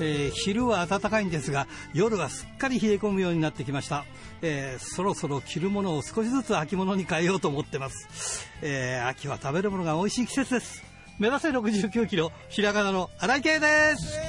[0.00, 4.04] えー、昼は暖かいんですが夜はすっかり冷え込むようになってきました、
[4.42, 10.94] えー、そろそろ着るものを少しずつ秋物に変えようと思ってます、えー、秋は食べるものが美味しい季節です。
[11.18, 14.23] 目指せ69キロひらがなの荒井圭です。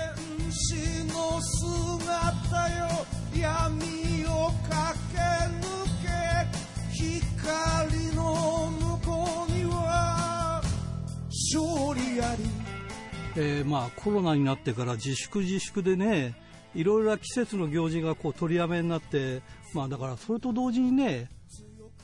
[13.36, 16.36] えー、まあコロナになってから自粛自粛でね
[16.74, 19.42] いろいろな季節の行事がこう取りやめになって
[19.74, 21.30] まあだからそれと同時にね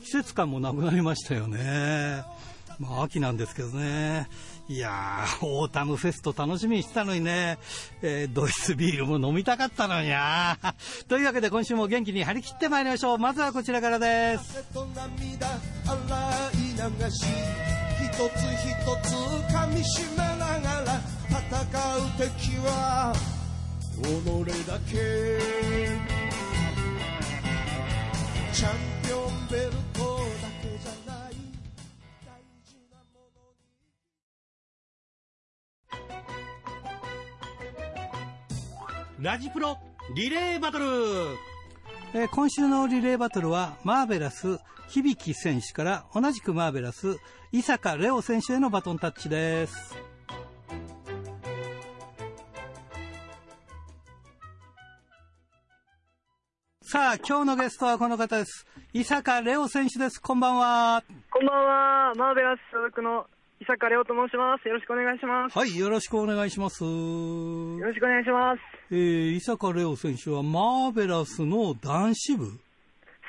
[0.03, 2.23] 季節感もなくなりましたよね。
[2.79, 4.27] まあ秋なんですけどね。
[4.67, 7.59] いやーオータムフェスト楽しみにしてたのにね、
[8.01, 10.57] えー、ドイツビールも飲みたかったのにな
[11.07, 13.17] というわけで今週も元気に張り切ってまいりましょう。
[13.19, 14.63] まずはこちらからです。
[18.01, 18.69] 一つ一
[19.03, 19.15] つ
[19.53, 21.43] 噛みしめながら戦う
[22.17, 23.13] 敵は
[24.03, 24.05] 己
[24.67, 25.39] だけ。
[28.51, 31.31] チャンピオンベルトだけじゃない。
[32.25, 33.39] 大事なもの
[39.17, 39.23] に。
[39.23, 39.77] ラジプロ
[40.13, 40.85] リレーバトル。
[42.13, 47.15] えー、今週のリレーバトルはマーベラス響選手から同じくマーベラス
[47.53, 50.10] 伊坂レオ選手へのバトンタッチです。
[56.91, 63.27] さあ今日のゲストはこの方です伊坂レオ選手ですこんばんはこんばんはマーベラス所属の
[63.61, 64.67] 伊坂レオと申します。
[64.67, 65.57] よろしくお願いします。
[65.57, 66.83] はい、よろしくお願いします。
[66.83, 66.89] よ
[67.79, 68.59] ろしくお願いします。
[68.91, 72.59] えー、伊坂レオ選手はマーベラスの男子部？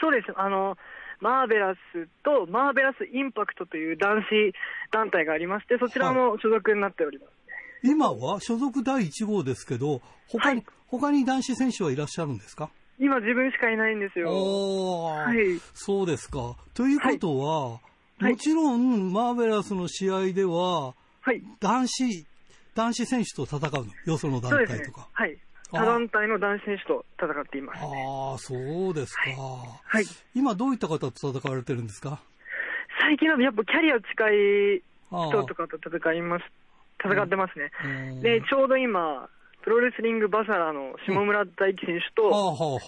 [0.01, 0.33] そうです。
[0.35, 0.77] あの、
[1.21, 1.79] マーベラス
[2.25, 4.53] とマーベラスインパクトという男子
[4.91, 7.29] 団体がありまして、そちらも所属になっております。
[7.29, 12.71] はい、今は所属第1号ですけど、他に、はい、他に男子選手はいらっしゃるんですか？
[12.99, 14.31] 今自分しかいないんですよ。
[14.31, 15.59] はい。
[15.75, 16.57] そうですか。
[16.75, 17.81] ということは、は
[18.21, 18.33] い。
[18.33, 22.27] もちろん、マーベラスの試合では、はい、男子、
[22.75, 25.01] 男子選手と戦うの、よその団体とか。
[25.01, 25.39] ね、はい。
[25.71, 29.23] 他団体の男子選手と戦っています、ね、ああ、そうですか、
[29.85, 30.05] はい。
[30.35, 32.21] 今、どういった方と戦われてるんですか？
[33.01, 34.31] 最近はやっぱキャリア近
[34.79, 36.45] い人とかと戦います、
[37.03, 37.71] 戦ってますね。
[38.21, 39.31] で、ちょうど今、
[39.63, 42.31] プロレスリングバサラの下村大輝選手と、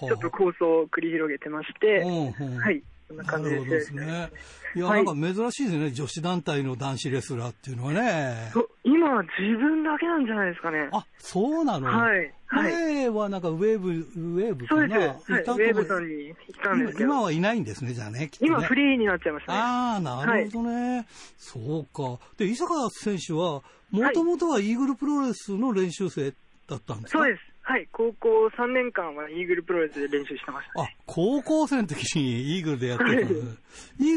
[0.09, 2.83] ちょっと構想を繰り広げてまして、はい。
[3.07, 3.95] そんな感じです。
[3.95, 4.31] ね。
[4.75, 8.51] いや、なんか珍しいですね、女子団体の男子レスラーっていうのはね。
[8.83, 10.89] 今は自分だけなんじゃないですかね。
[10.91, 11.87] あ、そうなの？
[11.87, 12.33] はい。
[12.51, 14.81] 前はなんかウェーブ、ウェーブかな？
[14.81, 15.33] そうです。
[15.33, 17.03] はい、ウェーブさんに行ったんです。
[17.03, 18.31] 今はいないんですね、じゃあね。
[18.41, 19.59] 今フリーになっちゃいましたね。
[19.59, 21.07] ああ、なるほどね。
[21.37, 22.19] そうか。
[22.39, 26.33] で、伊坂選手は、もともとはイーグルプロレスの練習生
[26.69, 27.19] だったんですか？
[27.19, 27.43] そうです。
[27.67, 33.25] はい、高校3年間はイーグルプロレスで練習してました、ね、あ、高校生の時にイーグルでやってた、イー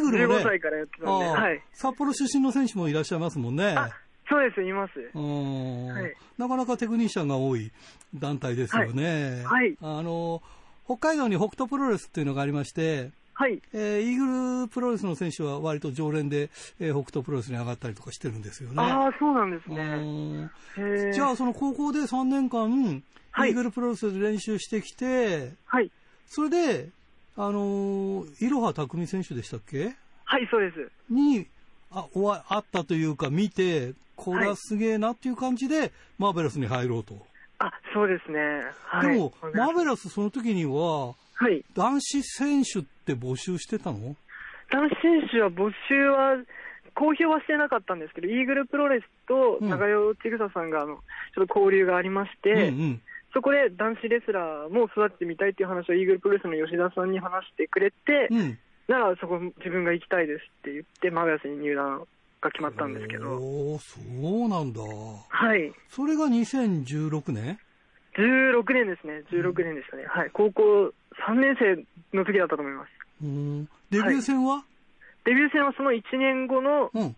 [0.02, 1.64] グルもね、15歳からやってたんで、はい。
[1.72, 3.74] 札幌出身の選手もいらっしゃいますもんね。
[4.30, 5.00] そうです、います。
[5.18, 7.72] はい、なかなかテクニシャンが多い
[8.14, 9.44] 団体ですよね。
[9.46, 9.64] はい。
[9.64, 10.42] はい、あの、
[10.84, 13.62] 北海道に北斗プロレスっていうのがありまして、はい。
[13.72, 16.50] えー、イーグルプロレスの選手は割と常連で、
[16.80, 18.82] えー、北斗プロレスに上がったりとかしてるんですよね。
[18.82, 21.14] ああ、そうなんですね。
[21.14, 25.92] じゃあ、その高校で3年間、はい、イーグルプロレスで練習してきて、はい。
[26.26, 26.90] それで、
[27.36, 29.96] あのー、いろは匠選手でしたっけ？
[30.26, 30.92] はい、そうです。
[31.08, 31.46] に、
[31.92, 37.24] あ、おわ、あったというか見て、これはすげえなっていう感じで、マーベラスに入ろうと。
[37.60, 38.40] あ、そうですね。
[38.84, 41.64] はい、でも、マーベラスその時には、はい。
[41.76, 44.16] 男子選手って募集してたの？
[44.70, 46.44] 男子選手は募集は、
[46.96, 50.98] 公表はしてなかったんですけど、イーグルプロレスと長代千草さんがあの、
[51.36, 53.02] ちょっと交流がありまして、うんうん
[53.34, 62.00] そこで男子レスラーも育ててみたいっていう話をイーグルプロレスの吉田さんに話してくれて、うん、ならそこ自分が行きたいですって言って、マガヤスに入団
[62.42, 63.36] が決まったんですけど。
[63.36, 64.82] おそうなんだ。
[64.82, 65.72] はい。
[65.90, 67.60] それが2016年？
[68.18, 69.24] ?16 年ですね。
[69.32, 70.06] 16年でしたね。
[70.08, 70.32] はい。
[70.34, 70.94] 高校
[71.28, 71.84] 3年生
[72.16, 72.90] の時だったと思います。
[73.24, 74.64] うんデビュー戦は、はい、
[75.26, 77.16] デビュー戦はその1年後の、うん、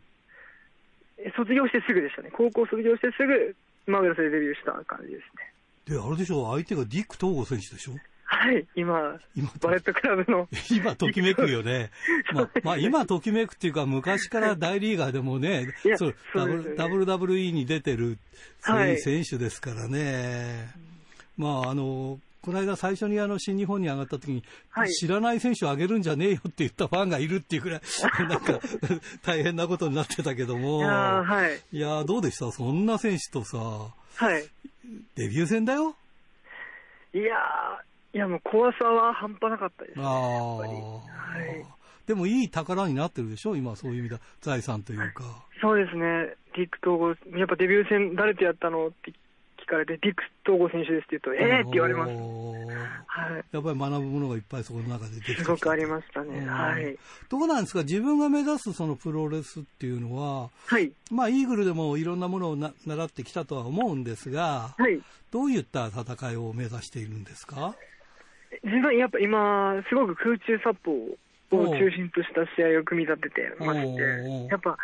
[1.35, 2.31] 卒業してすぐでしたね。
[2.31, 3.55] 高校卒業してすぐ、
[3.87, 5.53] マーベラスでデビューした感じですね。
[5.97, 7.93] で、あれでしょ、相手がディック東郷選手でしょ？
[8.31, 10.47] はい、今、今バレットクラブの。
[10.69, 11.89] 今、ときめくよね。
[12.31, 18.19] まあ、まあ、今、ときめくっていうか、昔から大リーガーでもね、そう、WWE に出てる、
[18.61, 20.69] そういう選手ですからね。
[20.71, 20.79] は
[21.39, 27.81] い、まあ、あの、この間最初にあの新日本に上がった時に、はい、知らない選手を上げるんじゃねえよって言ったファンがいるっていうくらい、
[28.29, 28.59] なんか
[29.23, 32.51] 大変なことになってたけども、いや、はい、いやどうでした？
[32.51, 34.45] そんな選手とさ、はい、
[35.15, 35.95] デビュー戦だよ。
[37.13, 37.35] いや
[38.13, 41.65] いやもう怖さは半端なかったです、ね、ああ、はい。
[42.07, 45.23] でもいい宝になってるでしょ今そういう意味で財産というか。
[45.61, 46.35] そうですね。
[46.55, 52.11] ディック統合、やっぱデビュー戦誰とやったのって聞かれて、ディック統合選手ですって言うと、えーって言われます。
[52.11, 53.45] はい。
[53.51, 56.47] やっぱり学ぶものがいっぱいそこの中で出てきてすごくありましたね。
[56.47, 56.97] はい。
[57.29, 57.83] どうなんですか？
[57.83, 60.91] 自分が目指すそのプロレスっていうのは、はい。
[61.11, 64.99] まあ、イーグルでもいろんなものをな習ってきたとは思うんですが、はい。
[65.29, 67.75] どういった戦いを目指しているんですか？
[68.63, 70.91] 自分、やっぱ今、すごく空中殺法
[71.57, 74.01] を中心とした試合を組み立ててまして、
[74.49, 74.77] やっぱ、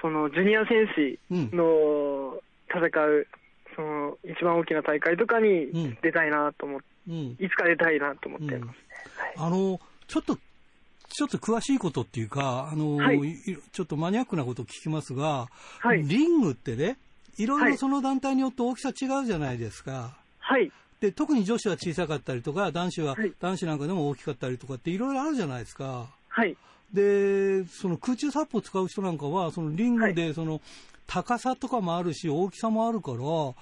[0.00, 3.26] そのジュニア選手の戦う、
[3.76, 8.78] その一番大きな大会とかに出たいなと思って、うん、いつか出たいなと思ってます、
[9.38, 9.42] うん。
[9.42, 10.38] はい、あのちょっと
[11.08, 13.20] ちょっと詳しいことっていうか、あの、はい、
[13.72, 15.46] ちょっとマニアックなことを聞きますが、
[15.80, 16.98] はい、リングってね、
[17.38, 17.70] いろい。
[17.70, 20.16] ろその団体によって大きさ違うじゃないですか。
[20.40, 20.72] はい。
[21.04, 26.06] で、特に女子は小さかったりとか、男子は、はい、男子なんかでも大きかったりとかっていろいろあるじゃないですか。
[26.28, 26.56] はい。
[26.92, 30.60] で、その空中殺法を使う人なんかは、そのリングで、その、
[31.06, 33.54] 高さとかもあるし、大きさもあるから、そ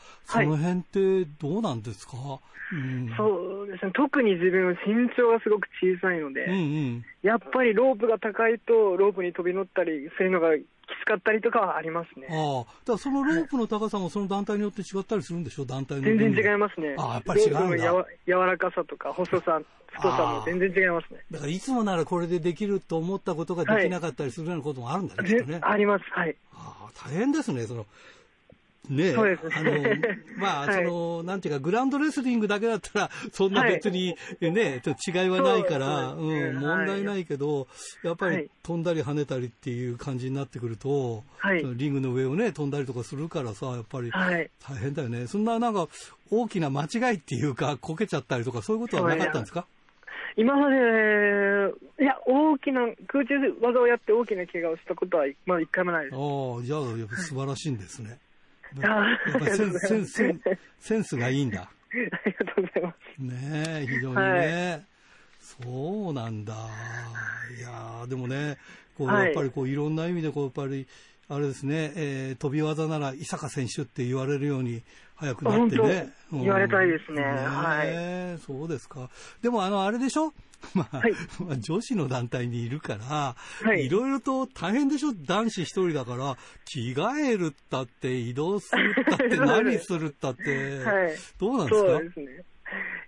[0.42, 2.40] の辺ってどうなんですか、は
[2.72, 10.50] いうん、そうですね、特に自分は身長がすごく小さいので、うんうん、やっぱりロープが高いと、ロープに飛び乗ったりするのが
[10.92, 12.28] きつかったりとかはありますね。
[12.30, 12.64] ああ。
[12.64, 16.02] だからそのロープの高さもその団体によって違ったりするんでしょ団体の。
[16.02, 16.94] 全然違いますね。
[16.98, 17.86] ああ、やっぱり違うんだ。
[17.88, 19.60] ロ柔らかさとか細さ、
[19.92, 21.20] 太さも全然違いますね。
[21.30, 25.58] だからいつもならこれでできると思ったことができなかったりするようなこともあるんだね、はい、ね。
[25.62, 26.36] あります、はい。
[26.54, 27.86] ああ、大変ですね、その。
[28.88, 29.52] ねそうですね。
[29.56, 29.72] あの、
[30.38, 37.68] まあ、 はい、その、なんていうか、グランドレスリングだけだったら、 そんな別にね、ちょっと違いはないから、うね、うん、問題ないけど、
[38.02, 45.26] やっぱり飛んだり跳ねたりっていう感じになってくると、はい、リングの上をね、飛んだりとかするからさ、やっぱり大変だよね。
[45.26, 45.88] そんななんか、
[46.30, 49.66] 大きな間違いっていうか、こけちゃったりとか、そういうことはなかったんですか？
[50.34, 50.76] 今まで、
[52.00, 56.14] いや、大きな、空中技をやって大きな怪我をしたことは、まあ一回もないです。
[56.14, 58.18] ああ、じゃあ、やっぱ素晴らしいんですね。
[58.80, 60.40] やっぱセンセン
[60.80, 61.62] センスがいいんだ。
[61.62, 63.22] ありがとうございます。
[63.22, 64.20] ねえ、非常にね。
[64.22, 64.82] はい、
[65.40, 66.54] そうなんだ。
[67.58, 68.58] いやでもね、
[68.96, 70.86] こう、やっぱりこう、いろんな意味でこう、やっぱり、
[71.28, 74.82] あれですね、えー、飛び技なら伊坂選手って言われるように
[75.16, 76.12] 早くなってね。
[76.32, 77.22] 言われたいですね。
[77.22, 78.38] ねはい。
[78.38, 79.08] そうですか。
[79.40, 80.32] でもあの、あれでしょ？
[80.74, 85.12] まあ、はい、まあ、女子の団体にいるから、はい、いろいろと大変でしょ？
[85.12, 91.88] 男子一人だから、着替えるったって、移動するったって、 何するったって、はい、どうなんですか？
[91.88, 92.26] そうですね。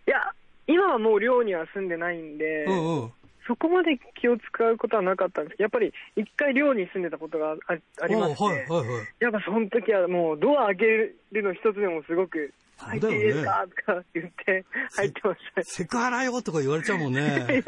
[0.06, 0.20] いや、
[0.66, 3.12] 今はもう寮には住んでないんで、うんうん。
[3.46, 5.56] そこまで気を使うことはなかったんです。
[5.56, 7.56] けど、やっぱり一回寮に住んでたことがあ
[8.00, 13.66] ありまして、はいはいはい、やっぱその時はもうドア開けるの一つでもすごく入っていいですか？
[13.86, 14.64] とか言って
[14.96, 15.62] 入ってました。
[15.64, 17.20] セクハラよとか言われちゃうもんね。
[17.20, 17.62] いや、いや、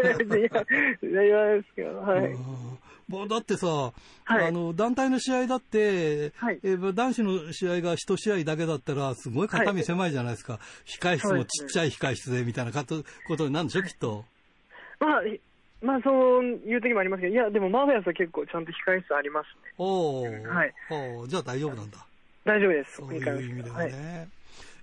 [1.03, 2.37] 言わないですけど、はい。
[3.09, 3.93] もうだってさ、は
[4.43, 10.63] い、あの団体の試合だって、はい、えー、男子の試合が一試合だけだったら、すごい肩身狭いじゃないですか、はい、
[10.99, 12.83] 控室もちっちゃい控室でみたいなこ
[13.37, 14.25] とになるんでしょ、きっと。
[14.99, 15.23] まあ、
[15.83, 19.73] まあそういう時もありますけど、いや、でもマーベラスは結構ちゃんと控室ありますね。
[19.79, 20.75] おはい。
[20.91, 22.05] おじゃあ大丈夫なんだ。
[22.45, 22.97] 大丈夫です。
[22.97, 23.85] そういう意味ではね。
[23.85, 23.89] は
[24.25, 24.29] い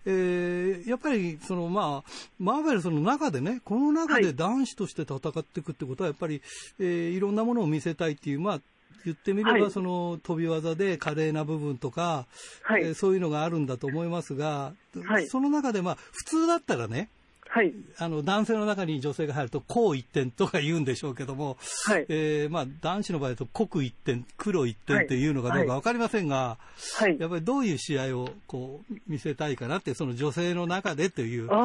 [0.06, 6.42] えー、やっぱりその、まあ、マーベルスの中でね、この中で男子として戦っていくってことは、やっぱり、
[6.80, 8.62] えー、いろんなものを見せたいっていう、まあ、
[9.06, 12.26] 言ってみれば、その飛び技で華麗な部分とか、
[12.62, 14.74] はい、えー、そういうのがあるんだと思いますが、
[15.06, 17.10] はい、その中で、まあ、普通だったらね、
[17.54, 22.06] はい、あの男性の中に女性が入ると、こう一点とか言うんでしょうけども、はい。
[22.10, 26.58] えーまあ、男子の場合だと、黒一点、黒一点っていうのかどうか分かりませんが、
[26.98, 31.48] はい、やっぱりどういう試合をこう見せたいかなって、その女性の中でという。
[31.52, 31.58] あ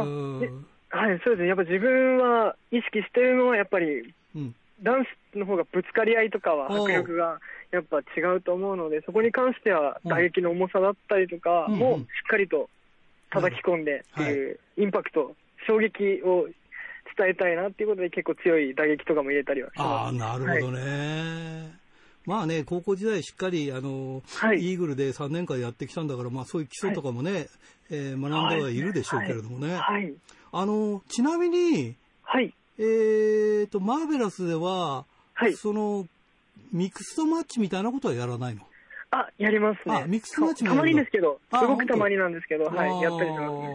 [0.00, 7.38] はい、そうですね、やっぱ自分は意識してるのは、やっぱり、うん、男子の方がぶつかり合いとかは迫力が
[7.70, 12.70] やっぱ違うと思うので、そこに関しては打撃の重さだったりとかもしっかりと
[13.30, 15.34] 叩き込んでっていう、インパクト、
[15.66, 16.48] 衝撃を
[17.16, 19.86] 伝えたいなっていうことで、結構強い打撃とかも入れたりはします。
[19.86, 21.62] ああ、なるほどね。
[21.62, 21.78] はい
[22.28, 27.48] まあね、高校時代しっかり、あの、はい、イーグルで3年間やってきたんだから、まあそういう基礎とかもね、はい、
[27.90, 29.76] えー、学んではいるでしょうけれどもね。
[29.76, 30.12] はい。
[30.52, 32.52] あの、ちなみに、はい。
[32.78, 35.54] えーと、マーベラスでは、はい。
[35.54, 36.06] その、
[36.70, 38.67] ミックストマッチみたいなことはやらないの？
[39.10, 40.04] あ、やりますね。
[40.06, 43.74] ミックスマッチもたまにですけど、すごくたまになんですけど、はい、やったりしますね。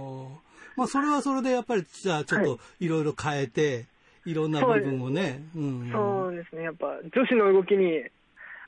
[0.75, 3.85] まあ、それはそれでやっぱり、じゃあ、ちょっといろいろ変えて、
[4.25, 5.41] いろんな部分をね。
[5.53, 6.63] そう,、ん、そうですね。
[6.63, 8.03] やっぱ、女子の動きに、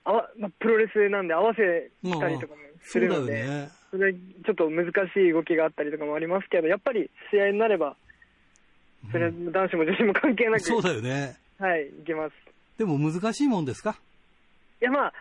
[0.04, 7.96] あわまあ、プロレスなんで合わせたりとかもするので、まあ、ね、それちょっと難しい動きがあったりとかもありますけど、やっぱり試合になれば、
[9.12, 11.38] それは男子も女子も関係なく、そうだよね。
[11.58, 12.34] はい、いけます。
[12.78, 13.98] でも難しいもんですか？
[14.82, 15.14] いや、まあ、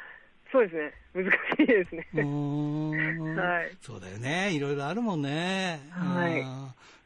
[0.55, 0.93] そうですね。
[1.13, 2.07] 難しいですね。
[2.15, 3.77] はい。
[3.83, 4.53] そうだよね。
[4.53, 5.81] いろいろあるもんね。
[5.91, 6.47] はい。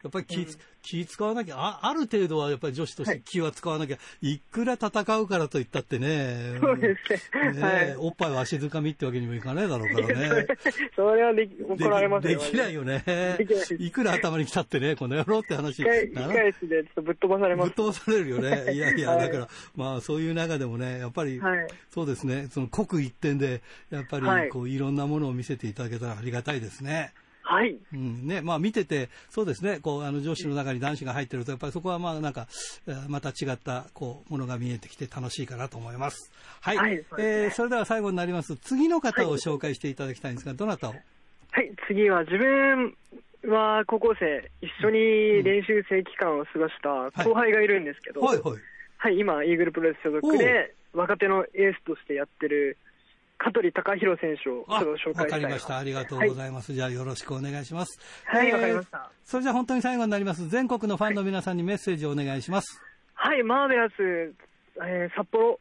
[0.02, 0.46] やっぱり気、うん、
[0.82, 4.88] 気使わなきゃあ、ある程度はやっぱり女子として気は使わなきゃ、はい、いくら戦
[5.18, 7.52] うからといったってね、そうですね。
[7.52, 10.46] ねはい、おっぱいは足づかみってわけにもいかないだろうからね。
[10.94, 13.04] それはでき怒られますよ、ね、できないよね。
[13.78, 15.82] いくら頭に来たってね、この野郎って話。
[15.82, 17.66] 一回、回しでちょっとぶっ飛ばされます。
[17.66, 18.72] ぶっ飛ばされるよね。
[18.72, 27.12] いやいや、はい、だから、まあそういう中でもね、やっぱり、はい、そうですね、その刻一点で、やっぱりこう、いろんなものを見せていただけたらありがたいですね。
[27.50, 27.78] はい。
[27.94, 32.46] うんね、まあ見てて、そうですね、こう、あの女子の中に男子が入ってると、やっぱりそこはまあなんか、
[33.08, 36.30] また違った、こう、ものが見えてきて楽しいかなと思います。
[36.60, 36.76] はい。
[36.76, 38.54] はい、そえー、それでは最後になります。
[38.56, 40.94] 次の方を紹介していただきたいんですが、はい、どなたを？
[41.52, 42.94] はい、次は自分
[43.46, 44.98] は高校生、一緒に
[45.42, 48.60] 練習生期間を過ごした後輩がいるんですけど、はい、はい、はい。
[48.98, 52.76] はい、今、イーグルプロレス所属で、若手のエースとしてやってる、
[53.38, 55.78] 香取隆弘選手を紹介したいわかりました。
[55.78, 56.72] ありがとうございます。
[56.72, 58.00] はい、じゃあよろしくお願いします。
[58.26, 59.10] はい、わ、えー、かりました。
[59.24, 60.48] それじゃあ本当に最後になります。
[60.48, 62.82] 全国のファンの皆さんにメッセージをお願いします。
[63.14, 65.60] はい、マーベラス、えー、札幌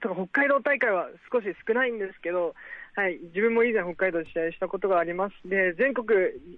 [0.00, 2.54] とか北海道大会は少し少ないんですけど、
[2.94, 5.48] はい、自分も以前北海道で試合したことがあります。
[5.48, 6.06] で、全国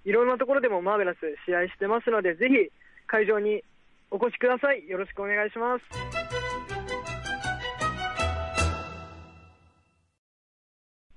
[0.04, 2.70] いろんなところでもマーベラス試合してますので、ぜひ
[3.06, 3.62] 会場に
[4.10, 4.88] お越しください。
[4.88, 6.45] よろしくお願いします。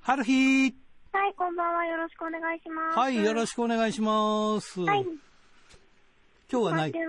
[0.09, 0.75] 春日
[1.13, 1.85] はい、こんばんは。
[1.85, 2.97] よろしくお願いします。
[2.97, 4.81] はい、よろしくお願いします。
[4.81, 5.05] はい。
[6.51, 6.91] 今日はない。
[6.91, 7.03] 今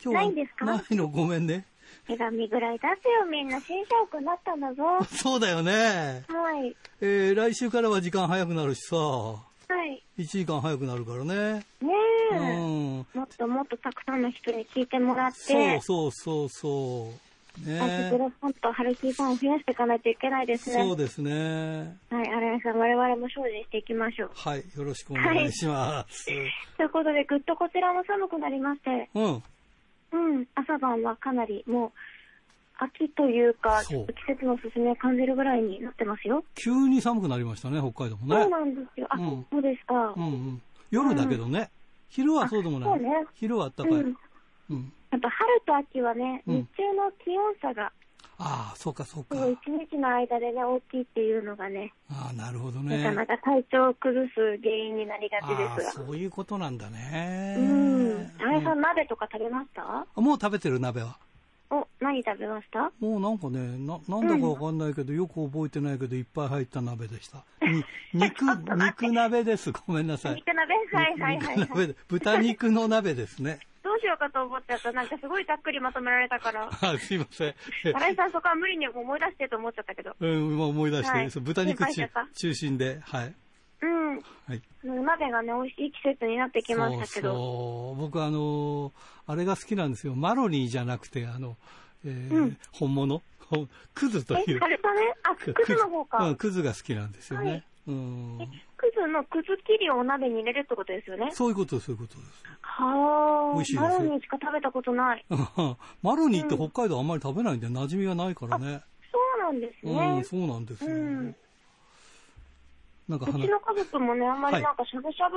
[0.00, 0.64] 日はないんですか？
[0.64, 1.66] ないの、ごめんね。
[2.06, 3.60] 手紙ぐらい出すよ、みんな。
[3.60, 4.82] 新社屋なったんだぞ。
[5.14, 6.24] そうだよね。
[6.26, 6.74] はい。
[7.02, 8.96] えー、来週からは時間早くなるしさ。
[8.96, 9.42] は
[9.84, 10.02] い。
[10.16, 11.66] 1時間早くなるからね。
[11.82, 11.92] ね
[12.32, 12.34] え。
[12.34, 13.06] うん。
[13.12, 15.82] もっともっとたくさんの人に聞いてもらって。
[15.82, 17.27] そうそうそうそう。
[17.66, 20.84] ね、アジプロファンとハルキーファンを増やしていかないといけないですね。
[20.84, 21.96] そうですね。
[22.10, 24.30] はい、荒井さん、我々も精進していきましょう。
[24.34, 26.30] はい、よろしくお願いします。
[26.30, 26.40] はい、
[26.76, 29.42] ということで、ぐっとこちらも寒くなりまして、うん。
[30.10, 31.92] うん、朝晩はかなりもう、
[32.78, 33.94] 秋というか、季
[34.26, 36.44] 節の進みを感じるぐらいになってますよ。
[36.54, 38.42] 急に寒くなりましたね、北海道もね。
[38.42, 39.06] そうなんですよ。
[39.10, 40.14] あ、うん、そうですか。
[40.16, 40.62] うんうん。
[40.90, 41.58] 夜だけどね。
[41.58, 41.66] うん、
[42.08, 43.00] 昼はそうでもない。
[43.00, 43.10] ね。
[43.34, 43.98] 昼は暖かい。
[43.98, 44.16] うん。
[44.70, 47.92] うん、やっぱ春と秋はね、日中の気温差が
[48.40, 49.36] ああ、そうか、そうか。
[49.48, 51.92] 一日の間でね、大きいっていうのがね。
[52.08, 53.02] ああ、なるほどね。
[53.02, 56.04] なかなか体調を崩す原因になりがちですが。
[56.04, 57.56] そういうことなんだね。
[57.58, 58.30] うん。
[58.48, 60.06] あやさん、鍋とか食べました？
[60.20, 61.18] もう食べてる鍋は。
[61.70, 62.92] お、何食べました？
[63.00, 67.42] もうなんかね、な、なんだかわかんないけど、うん、よく覚えてないけど、いっぱい入った鍋でした。
[67.66, 67.82] に
[68.14, 69.72] 肉、肉鍋です。
[69.72, 70.36] ごめんなさい。
[70.36, 70.74] 肉鍋？
[70.74, 73.58] はいはいはい、はい、豚肉の鍋ですね。
[73.82, 74.92] どうしようかと思っちゃった。
[74.92, 76.68] なんかすごいざっくりまとめられたから。
[76.80, 77.54] あ、すいません。
[77.82, 80.16] 新井さん、そこは無理に思い出してと思っちゃったけど。
[80.18, 81.84] うん、今思い出して、はい、豚肉
[82.34, 83.34] 中心で、はい。
[83.80, 84.16] うん。
[84.16, 84.62] はい。
[84.82, 87.34] 鍋がね、美味しい季節になってきましたけど。
[87.34, 88.92] そう僕、あのー、
[89.26, 90.14] あれが好きなんですよ。
[90.14, 91.56] マロニーじゃなくて、あの、
[92.04, 93.22] えー、うん、本物？
[93.94, 94.56] クズという。
[94.56, 95.14] え、あれだね。
[95.22, 96.28] あ、クズの方か。
[96.28, 97.64] うん、クズが好きなんですよね。
[97.88, 98.48] はいうん。
[98.76, 101.30] クズのくず切りをお鍋に入れるってことですよね？
[101.32, 102.44] そういうこと、そういうことです。
[102.60, 103.54] はあ。
[103.54, 105.24] 美味しいですマロニーしか食べたことない。
[106.02, 108.82] マロニーって北海道あんまり食べないんで、馴染みがないからね。
[109.10, 109.92] そうなんですね。
[109.92, 110.94] うん、そうなんですよ。
[110.94, 111.36] うん、
[113.08, 115.36] なんかうちの家族もね、あんまりなんかしゃぶしゃぶ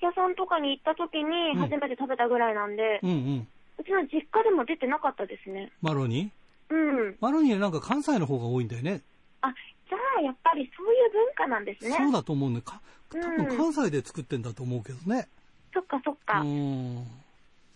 [0.00, 5.70] 屋さんとかに行った時に初めて食べたぐらいなんで、うん、うんうんうちの実家でも出てなかったですね。
[5.82, 6.74] マロニー？
[6.74, 7.16] うん。
[7.20, 9.02] マロニーはなんか関西の方が多いんだよね。
[9.42, 9.52] あ、
[9.88, 11.96] じゃあやっぱりそういう文化なんですね。
[11.96, 12.60] そうだと思うね。
[12.60, 15.28] か多分関西で作ってんだと思うけどね。
[15.72, 16.40] そっかそっか。
[16.40, 17.04] うん。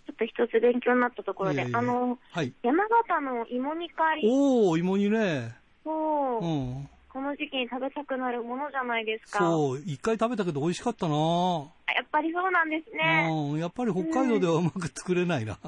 [0.06, 4.22] ちょっと一つ勉強になったところで、あの、はい、山形の芋煮会。
[4.24, 5.54] おお芋煮ね。
[5.84, 6.44] そう。
[6.44, 6.88] うん。
[7.12, 9.40] この時期に食べたくなるものじゃないですか。
[9.40, 13.28] そう、一回食べたけど美味しかったなやっぱりそうなんですね。
[13.30, 15.58] うん、やっぱり北海道ではうまく作れないな。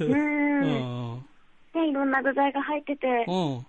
[0.00, 0.10] うん。
[0.12, 1.24] うん。
[1.74, 3.24] ね、いろんな具材が入ってて。
[3.28, 3.66] うん。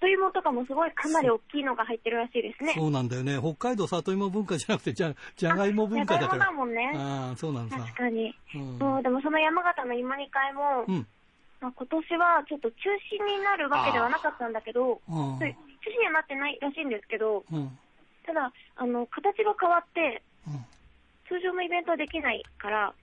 [0.00, 2.74] 里芋とかもすごいかなり大きいのが入ってるらしいですね。
[2.76, 3.38] そうなんだよね。
[3.38, 6.30] 北海道里芋文化じゃなくて、じゃ、じゃがいも文化だから。
[6.32, 6.92] じゃがいもだもんね。
[6.96, 7.76] ああ、そうなんだ。
[7.78, 8.34] 確かに。
[8.54, 11.06] うん、そう、でもその山形の芋煮会も、うん、
[11.60, 12.76] まあ、今年はちょっと中
[13.10, 17.78] 止になるわけではなかったんだけど、中止にはなってないらしいんですけど、うん、
[18.26, 20.22] ただ、あの、形が変わって、
[21.28, 22.94] 通常のイベントはできないから、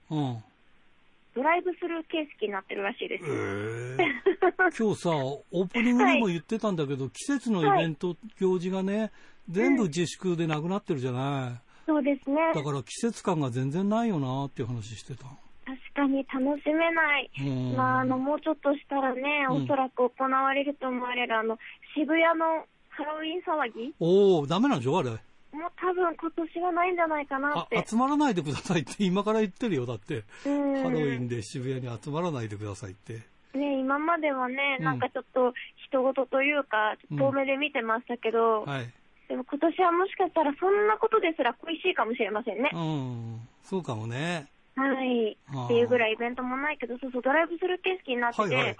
[1.34, 3.24] ドライブスルー形式になってるらしいです。
[4.78, 9.10] 今日さ、オープニングでも言ってたんだけど、はい、季節のイベント、行事がね、
[9.48, 11.46] 全部自粛でなくなってるじゃな
[11.88, 11.90] い。
[11.90, 12.36] うん、そうですね。
[12.54, 15.24] だから季節感が全然ないよなっていう話してた。
[15.64, 17.30] 確かに楽しめない。
[17.76, 21.58] まあ、あの、もうちょっとしたらね、おそらく行われると思われる、あの、
[21.94, 23.94] 渋谷のハロウィン騒ぎ？
[24.00, 25.10] おおダメなんでしょあれ。
[25.52, 27.84] もう多分今年はないんじゃないかなって。
[27.86, 30.22] 集まらないでくださいって 今から言ってるよ、だって。
[30.44, 33.18] ハロウィンで渋谷に集まらないでくださいって。
[33.52, 35.52] ね今まではね、なんかちょっと
[35.88, 38.92] 人事というか、遠目で見てましたけど、うんはい、
[39.28, 42.70] でも今年はもしかしたらそんなことですら恋しいかもしれませんね。
[42.72, 44.46] うん、そうかもね。
[44.76, 45.32] はい。
[45.32, 48.76] っていうぐらいイベントもないけど、そうそう、ドライブする景色になってて、はいはい、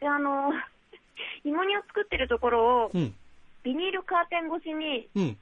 [0.00, 0.52] で、あの、
[1.44, 3.14] 芋煮を作ってるところを、うん、
[3.62, 5.38] ビニールカーテン越しに、うん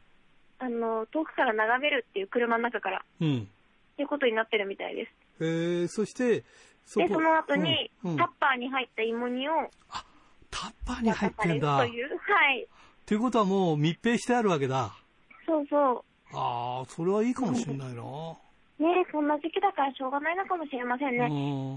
[0.60, 3.38] あの、遠くから眺めるっていう車の中から、うん。
[3.38, 5.06] っていうことになってるみたいで
[5.38, 5.44] す。
[5.44, 6.44] へえ、そして、
[6.84, 9.52] そで、その後に、うんうん、タッパーに入った芋煮を、
[9.90, 10.04] あ、
[10.50, 11.78] タッパーに入ってんだ。
[11.78, 12.68] という、はい。
[13.06, 14.92] ということはもう密閉してあるわけだ。
[15.46, 16.36] そうそう。
[16.36, 18.02] ああ、それはいいかもしれないな。
[18.78, 21.28] ねそんな時期だからしょうがないのかもしれませんね。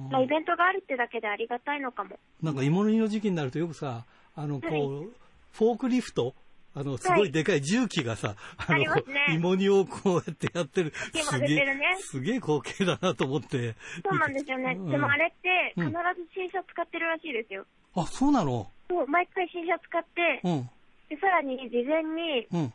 [0.10, 2.18] まあ、イベントがあるってだけでありがたいのかも。
[2.42, 5.08] なんか芋煮の時期になるとよくさ、あの、こう、はい、
[5.52, 6.34] フォークリフト
[6.76, 9.04] あの、すごいでかい重機がさ、はい、あの、ね、
[9.36, 10.92] 芋煮をこうやってやってる。
[11.14, 13.76] すげえ、ね、すげえ光景だなと思って。
[14.04, 14.74] そうなんですよね。
[14.78, 15.94] うん、でもあれって必ず
[16.34, 17.66] 新車使ってるらしいですよ。
[17.96, 18.70] うん、あ、そうなの？
[18.90, 20.70] そう、毎回新車使って、うん、
[21.10, 22.74] でさらに事前に、うん、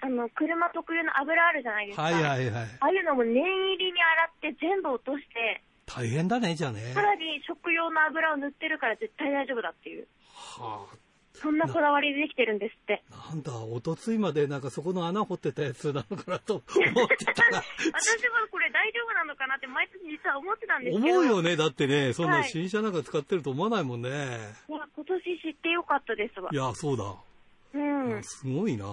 [0.00, 2.02] あの、車特有の油あるじゃないですか。
[2.02, 2.64] はいはいはい。
[2.80, 6.80] ああいうのも念入りに洗って全部落として、大変だね、じゃあね。
[6.94, 10.08] さらに食用の油を塗ってるから絶対大丈夫だっていう。
[10.32, 10.96] はあ、
[11.34, 13.02] そんなこだわりでできてるんですって。
[13.10, 17.62] なんだ、おとついまでなんかそこの穴掘ってたやつなのかなと思ってたら。
[17.62, 21.18] 私はこれ大丈夫なのかなって毎年実は思ってたんですけど。
[21.18, 24.10] 思うよね、だってね、そんな新車なんか使ってると思わないもんね。
[24.10, 24.30] はい、
[24.68, 26.50] 今年知ってよかったですわ。
[26.52, 27.14] いや、そうだ。
[27.74, 28.22] うん。
[28.22, 28.86] すごいな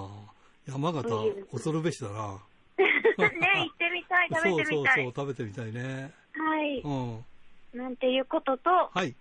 [0.67, 1.10] 山形、
[1.51, 2.39] 恐るべしだな。
[2.81, 2.88] ね、
[3.18, 4.66] 行ってみたい、食べてみたい。
[4.66, 6.11] そうそうそう、食べてみたいね。
[6.33, 6.79] はい。
[6.79, 7.25] うん。
[7.74, 9.16] なんていうことと、はい。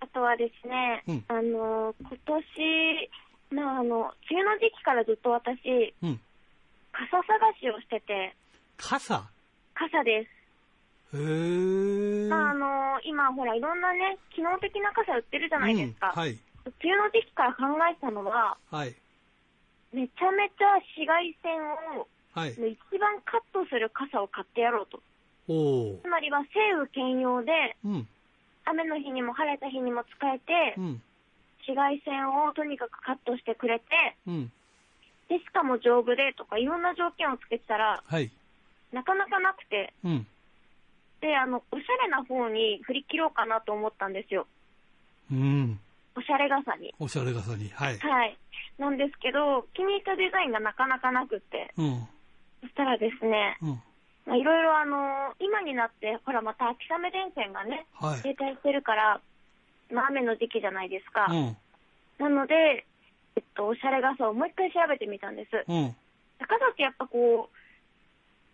[0.00, 3.10] あとはですね、うん、あの、今年、
[3.50, 6.20] まあ、あの、梅雨の時期からずっと私、うん、
[6.92, 7.24] 傘探
[7.60, 8.34] しをしてて。
[8.76, 9.24] 傘？
[9.74, 10.26] 傘で
[11.12, 11.16] す。
[11.16, 12.28] へー。
[12.28, 16.12] まあ、あの、今ほら、いろんなね、機能的な傘売ってるじゃないですか。
[16.14, 16.30] うん、はい。
[16.30, 16.40] 梅
[16.84, 18.94] 雨の時期から考えたのは、はい。
[19.92, 22.50] めちゃめちゃ紫外線を、はい。
[22.52, 25.00] 一番カットする傘を買ってやろうと。
[25.46, 28.08] おつまりは、晴雨兼用で、うん。
[28.64, 31.02] 雨の日にも晴れた日にも使えて、うん、
[31.66, 33.84] 紫外線をとにかくカットしてくれて、
[34.26, 34.52] うん、
[35.28, 38.30] で、しかも丈夫でとかいろんな条件をつけてたら、はい、
[38.92, 40.26] なかなかなくて、うん、
[41.20, 44.46] で、あの、おしゃれな方に振り切ろうかなと思ったんですよ。
[45.32, 45.80] うん。
[46.16, 46.94] おしゃれ傘に。
[46.98, 47.70] おしゃれ傘に。
[47.70, 47.98] はい。
[47.98, 48.38] はい。
[48.78, 52.08] なんですけど、気に入ったデザインがなかなかなくて、うん、
[52.60, 53.82] そしたらですね、うん
[54.26, 59.20] まあ、いろいろあの、今になって、ほらまた秋雨前線がね、はい、停滞してるから、
[59.92, 61.26] まあ雨の時期じゃないですか。
[61.30, 61.56] うん、
[62.18, 62.86] なので、
[63.36, 65.50] えっと、おしゃれ傘をもう一回調べてみたんです。
[65.68, 65.94] うん、
[66.40, 67.50] 傘ってやっぱこ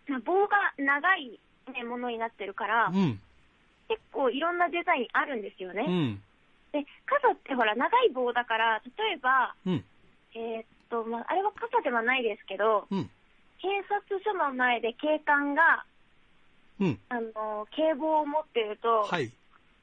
[0.09, 1.39] う、棒が長い、
[1.73, 3.19] ね、ものになってるから、うん、
[3.87, 5.85] 結構いろんなデザインあるんですよね。
[5.87, 6.21] うん、
[6.73, 9.85] で、傘ってほら長い棒だから、例えば、うん、
[10.35, 13.09] えー、っと、まあ、あれは傘ではないですけど、うん
[13.61, 15.85] 警察署の前で警官が、
[16.79, 19.31] うん、あの、警棒を持ってると、はい。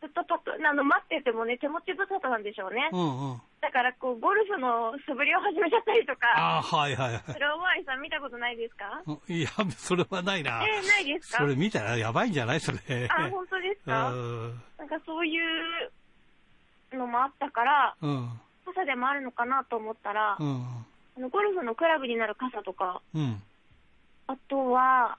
[0.01, 2.88] ずっととあの待っててもね、手持ち無沙汰なんでしょうね。
[2.93, 3.41] うんうん。
[3.61, 6.59] だから、こう、ゴルフの素振りを始めちゃったりとか。
[6.59, 7.23] あはいはいはい。
[7.33, 9.03] それ、おまわりさん見たことないですか？
[9.29, 10.62] いや、それはないな。
[10.64, 11.38] えー、ないですか？
[11.38, 12.79] それ見たらやばいんじゃないそれ。
[13.11, 14.12] あ、本当ですか？
[14.79, 15.37] なんかそうい
[16.93, 18.41] うのもあったから、うん。
[18.67, 20.64] 傘でもあるのかなと思ったら、うん。
[21.17, 23.43] あのゴルフのクラブになる傘とか、うん。
[24.29, 25.17] あとは、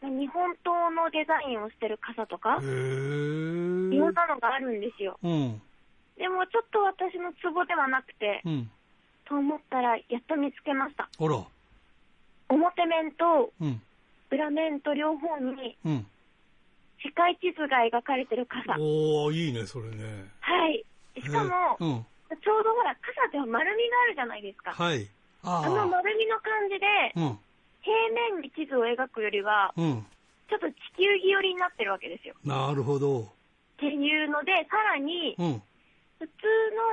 [0.00, 5.18] 日本刀のデザインをしてる傘とか、いろんなのがあるんですよ。
[5.22, 5.60] うん、
[6.16, 8.70] でもちょっと私のツボではなくて、うん、
[9.26, 11.08] と思ったらやっと見つけました。
[11.20, 13.52] 表面と
[14.30, 15.76] 裏面と両方に、
[17.04, 18.80] 世界地図が描かれてる傘。
[18.80, 20.24] おー、いいね、それね。
[20.40, 20.84] はい。
[21.20, 24.72] しかも、ちょうどほら、傘って丸みがあるじゃないですか。
[24.72, 25.06] はい。
[25.44, 27.38] あの丸みの感じで、うん
[27.82, 30.06] 平面に地図を描くよりは、うん、
[30.48, 32.34] ちょっと地球儀寄りになってるわけですよ。
[32.44, 33.20] なるほど。
[33.20, 33.24] っ
[33.78, 35.62] ていうので、さらに、うん、
[36.18, 36.32] 普通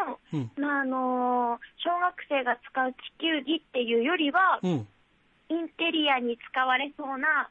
[0.08, 7.50] の、うん、まあ、あのー、小学生が使う地球儀っていうよりは、インテリアに使われそうな、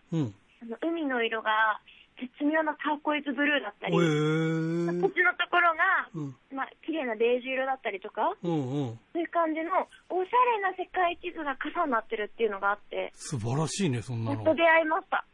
[0.60, 1.80] あの海の色が
[2.20, 8.56] 絶妙なターコイズブルーだったり、こっちのところが、うん、まあ、綺麗なベージュ色だったりとか、うんう
[8.90, 14.36] ん、そういう感じの、おしゃれな世界地図が傘になってるっていうのがあって、素晴らしいね、そんなの。
[14.36, 15.24] やっと出会いました。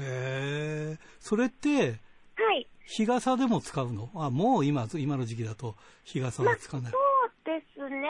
[0.00, 0.98] へえ。
[1.20, 2.00] それって、
[2.36, 2.66] はい。
[2.86, 4.10] 日傘でも使うの？
[4.16, 6.92] あ、もう今、今の時期だと日傘は使わない。
[6.92, 7.02] まあ、
[7.46, 8.08] そうですね。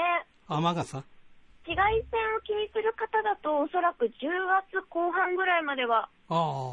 [0.49, 1.05] 雨傘？
[1.65, 4.13] 紫外線を気にする方だと、おそらく10
[4.71, 6.09] 月後半ぐらいまでは、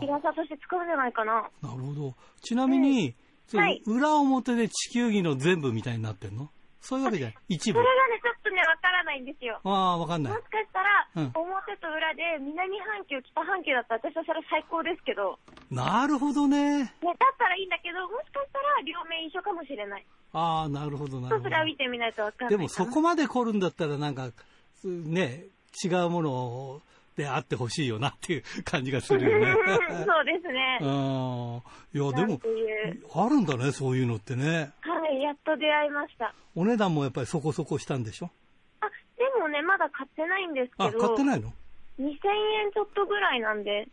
[0.01, 1.49] 日傘として使うんじゃないかな。
[1.63, 2.13] なるほど。
[2.41, 3.15] ちなみに、
[3.53, 6.49] うんはい、裏表で地球儀の全部みたいになってんの？
[6.79, 7.35] そういうわけじゃない？
[7.49, 7.79] 一部。
[7.79, 9.59] それがね、ちょっとね、わからないんですよ。
[9.63, 10.33] ああ、わかんない。
[10.33, 15.37] もしかしたら、うん、表と裏で南半球、北半球だったら私はそれ最高ですけど。
[15.69, 16.79] なるほどね。
[16.79, 20.05] ね、だったらいいんだけど、もしかしたら両面一緒かもしれない。
[20.33, 21.43] ああ、なるほど、なるほど。
[21.43, 24.31] それは見てみないとわかんないでもそこまで凝るんだったら、なんか、
[24.87, 25.45] ね、
[25.83, 26.81] 違うもの
[27.15, 29.53] であってほしいよなっていう感じがするよね。
[30.05, 30.79] そうですね。
[30.83, 31.61] うん。
[31.93, 32.39] いや、でも、
[33.15, 34.71] あるんだね、そういうのってね。
[34.81, 36.33] はい、やっと出会いました。
[36.55, 38.29] お値段もやっぱりそこそこしたんでしょ？
[38.81, 40.85] あ、でもね、まだ買ってないんですけど。
[40.85, 41.53] あ、買ってないの
[41.99, 42.17] ?2000 円
[42.73, 43.71] ちょっとぐらいなんで。
[43.71, 43.87] へ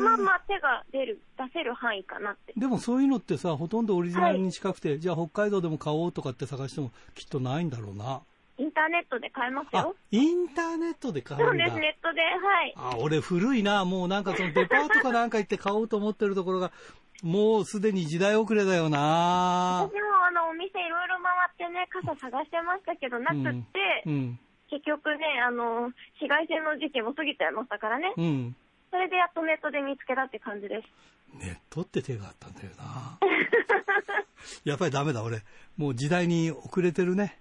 [0.00, 2.52] まあまあ手が出る、出せる範囲かなって。
[2.56, 8.20] でもそういうのってさ、ほとんどオリジナルに近くて、はい、じゃあ北海道でも買おうとかって探してもきっとないんだろうな。
[8.58, 9.94] インターネットで買えますよ。
[10.10, 12.74] インターネットで買うんだそうです、ネットで、はい。
[12.76, 13.84] あ、俺古いな。
[13.84, 16.72] もうなんかそのデパートかなんか行って買おうと思ってるところが、
[17.22, 19.88] もうすでに時代遅れだよな。
[19.88, 24.38] 私もあの、お店いろいろ回ってね、傘探してましたけど、なくって、うん、うん、
[24.70, 28.12] 結局ね、あの、紫外線の時期も過ぎちゃいましたからね。
[28.16, 28.56] うん。
[28.90, 30.88] それでやっとネットで見つけたって感じです。
[31.34, 33.18] ネットって手があったんだよな。
[34.64, 35.42] やっぱりダメだ、俺。
[35.76, 37.38] もう時代に遅れてるね。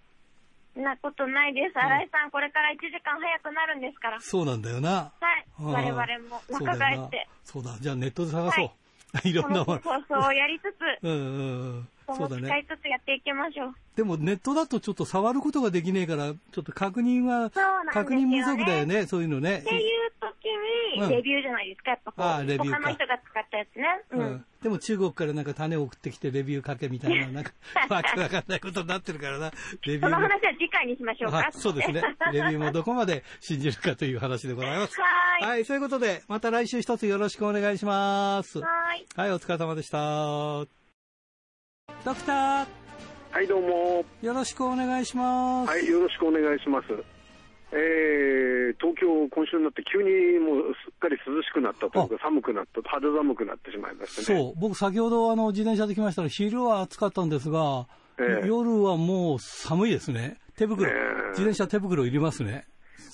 [0.78, 1.78] なことないです。
[1.78, 4.20] 新井さん、これから1時間早くなるんですから。
[4.22, 5.12] そうなんだよな。
[5.20, 5.46] はい。
[5.60, 7.28] 我々も若返って。
[7.44, 7.76] そうだ。
[7.80, 9.28] じゃあネットで探そう。
[9.28, 9.82] い、 ろんなもの。
[9.82, 11.04] そうそう、やりつつ。
[11.04, 11.90] うんうんうん。
[12.16, 12.44] そうだね。
[12.48, 13.76] 使いつつやっていきましょう。
[13.96, 17.52] でもネットだとちょっと触ることができねえから、ちょっと確認は、
[17.92, 19.58] 確認不足だよね、そういうのね。
[19.58, 22.22] っていう時に、レビューじゃないですか、やっぱこう。
[22.22, 23.84] ああ、レビュー他の人が使ったやつね。
[24.12, 24.46] うん。
[24.62, 27.52] でも中国からなんか種を送ってきてレビューかけみたいな、なんか、
[27.90, 29.52] わけわかんないことになってるからな。
[29.86, 30.02] レビュー。
[30.02, 31.50] その話は次回にしましょうか。
[31.52, 32.02] そうですね。
[32.32, 34.94] レビューもどこまで信じるかという話でございます。
[35.02, 35.50] はい。
[35.50, 38.60] はい、そういうことで、また来週一つよろしくお願いします。
[38.60, 39.06] はい。
[39.16, 40.77] はい、お疲れ様でした。
[42.04, 42.66] ドクター。
[43.32, 44.06] はいどうも。
[44.22, 45.70] よろしくお願いします。
[45.70, 46.88] はいよろしくお願いします。
[47.72, 54.40] えー、東京、今週になって急にもうすっかり涼しくなったというか、寒くなった、肌寒くなってしまいましたね。
[54.40, 57.88] そう、僕、先ほどあの自転車で来ましたら、昼は暑かったんですが、
[58.20, 60.40] えー、夜はもう寒いですね。
[60.56, 62.66] 手袋、えー、自転車手袋いりますね。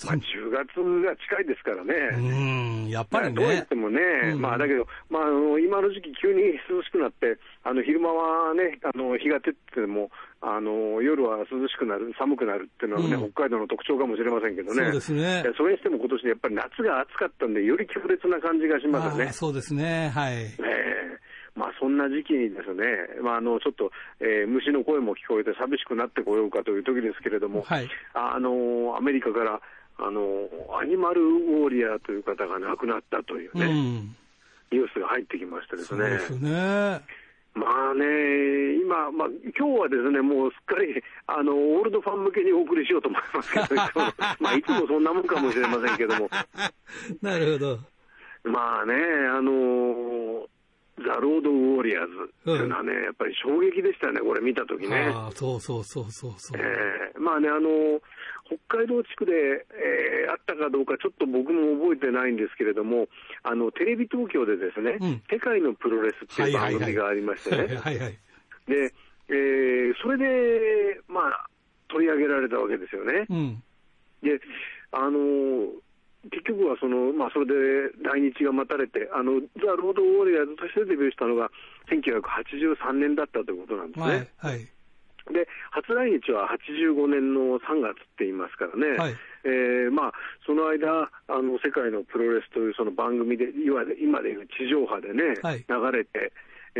[0.05, 1.93] まあ、10月が近いですからね。
[2.15, 3.33] うん、やっぱりね。
[3.33, 3.99] どうやってもね、
[4.33, 10.11] うん、まあだけど、まあ、あの今の時期、急に涼しくなって、あの昼間はね、あの日が照っても、
[10.41, 14.83] あの夜は涼しくなる、寒くなるっていうのはね、うん、北海道の特徴かもしれませんけどね。
[14.83, 15.43] そうですね。
[15.57, 19.31] それにしても今年やっぱり夏が暑かったんで、より強烈な感じがしますね。
[19.31, 20.35] そうですね、はい。
[20.35, 20.83] ね
[21.55, 29.61] まあ、そんな時期にですね、まあ、あのちょっと、えー、虫の声も聞こえて寂しくなってこようかという時ですけれども、はい、あのアメリカから
[29.97, 34.15] あのアニマルウォーリアーという方が亡くなったというね、うん、
[34.71, 36.03] ニュースが入ってきましてですね。
[36.03, 37.01] そうですね
[37.55, 43.65] まあね、今、まあ、今日はですね、もうすっかり、あの、オールドファン向けにお送りしようと思いますけど、
[44.41, 46.29] まあ、いつもそんなもんかもしれませんけども。
[47.21, 47.79] なるほど。
[48.43, 48.95] まあね、
[49.29, 50.47] あの
[50.97, 55.11] ザ・ロード・ウォリアーズっていうのはね、うん、やっぱり衝撃でしたね、これ見たときね。
[55.13, 56.61] あそうそうそうそうそう。
[56.61, 58.01] えー、まあね、あの
[58.67, 63.07] 北海道地区で、えー、あったかどうか、ちょっと僕も覚えてないんですけれども、
[63.43, 67.67] あのテレビ東京でですね、うん、世界のプロレスっていう番組がありましてね。
[68.67, 68.93] で、
[69.29, 71.49] えー、それで、まあ、
[71.89, 73.25] 取り上げられたわけですよね。
[73.29, 73.63] うん、
[74.21, 74.39] で、
[74.91, 75.19] あの
[76.31, 77.53] 結局はその、まあ、それで
[78.01, 81.51] 来日が待たれて、あのザ・ロード・ウォリアーズとしてデビューしたのが
[81.91, 84.05] 1983年だったということなんですね。
[84.37, 84.67] はい、はい
[85.31, 90.11] で初来日は85年の3月って言いますからね、はい、えー、まあ、
[90.45, 96.31] その間あの、世界のプロレスというその番組で、いわゆる今でいう地上波でね、はい、流れて、
[96.75, 96.79] え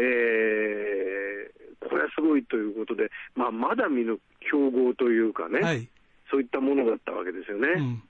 [1.79, 5.88] ー、これはすごいということで、まあ、まだ見ぬ競合というかね、はい、
[6.32, 7.67] そういったものだったわけですよね。
[7.77, 8.03] うん、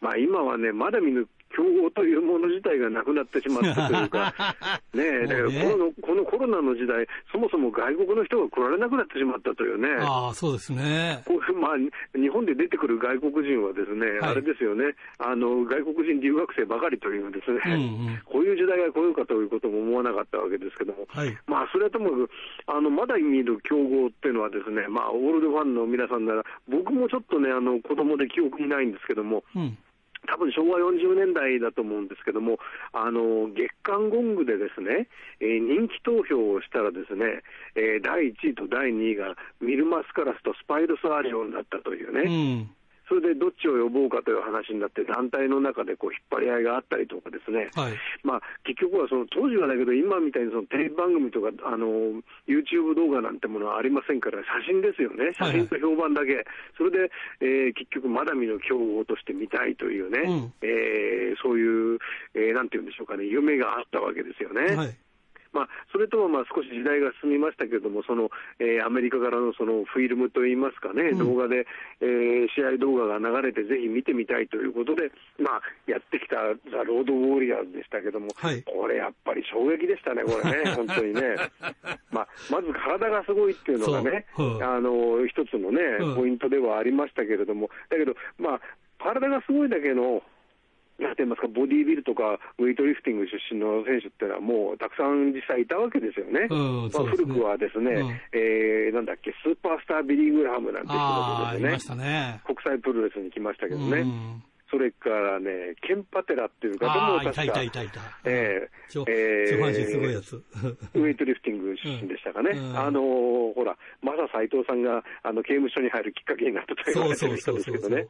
[0.00, 4.34] まあ、今はね、まだ見ぬ競合というもの自体がなくなってしまったというか、
[4.94, 11.22] ねだからこのこのコロナの時代、そもそも外国の人が来られなくなってしまったというね、あそうですね。
[11.26, 14.94] こうまあ、日本で出てくる外国人はですね、はい、あれですよね。
[15.18, 22.30] あの、外国人留学生ばかりというですね、うんうん、こういう時代が来ようかということも思わなかったわけですけども、はい、まあ、それはともかく、
[22.66, 29.78] あのまだ見る競合っていうのはですね、まあ、オールドファンの皆さんなら、僕もちょっとね、あの子供で記憶にないんですけども、うん
[30.28, 32.58] 多分昭和40年代だと思うんですけども、
[32.92, 35.08] あの月刊ゴングでですね、
[35.40, 37.42] えー、人気投票をしたらですね、
[37.74, 42.20] えー、第1位と第2位がミルマスカラスとスパイルスアリオンだったというね。
[42.26, 42.70] うん
[43.10, 56.46] それでどっちを呼ぼうかという話になって、団体の中でこう引っ張り合いがあったりとかですね、はい、まあ、結局はその当時はだけど、今みたいにそのテレビ番組とか、あの YouTube 動画なんてものはありませんから、写真ですよね、写真と評判だけ、はい、
[56.78, 57.10] それで、
[57.42, 61.98] えー、結局、まだ見ぬ強豪として見たいというね、うん、えー、そういう、
[62.38, 64.76] えー、なんていうんでしょうかね、夢があったわけですよね。
[64.78, 64.94] はい
[65.52, 71.66] まあ、それとはまあ少し時代が進みましたけれども、そのえー、アメリカからのそのフィルムといいますかね、うん、動画で、
[72.00, 76.36] えー、試合動画が流れて、ぜひ見てみたいということで、まあ、やってきた
[76.70, 81.36] ザ・ロード・ウォリアーズでしたけども、はい、これやっぱり衝撃でしたね、これね、 本当にね。
[82.12, 85.80] まあ、まず体がすごいっていうのがね、あの一つのね、
[86.14, 88.60] ポイントではありましたけれども、だけど、まあ、
[88.98, 90.22] 体がすごいだけの
[91.00, 96.46] なんて言いますか、ボディービルとかウェイトリフティング出身の選手っていうのは、もうたくさん実際いたわけですよね。
[96.50, 102.40] うん、まあ、古くはですね、うん、えー、なんだっけ、スーパースタービリー・グラハムなんて人ですね、ね。
[102.44, 104.00] 国際プロレスに来ましたけどね。
[104.00, 110.36] うんそれからね、ケンパテラっていう方も確か、いたいたいたえー、えー、すごいやつ。
[110.94, 112.52] ウェイトリフティング出身でしたかね。
[112.54, 112.70] うん。
[112.70, 118.06] うん、あのー、ほら、まだ斎藤さんが、あの、刑務所に入るきっかけになったと言われてる人ですけどね。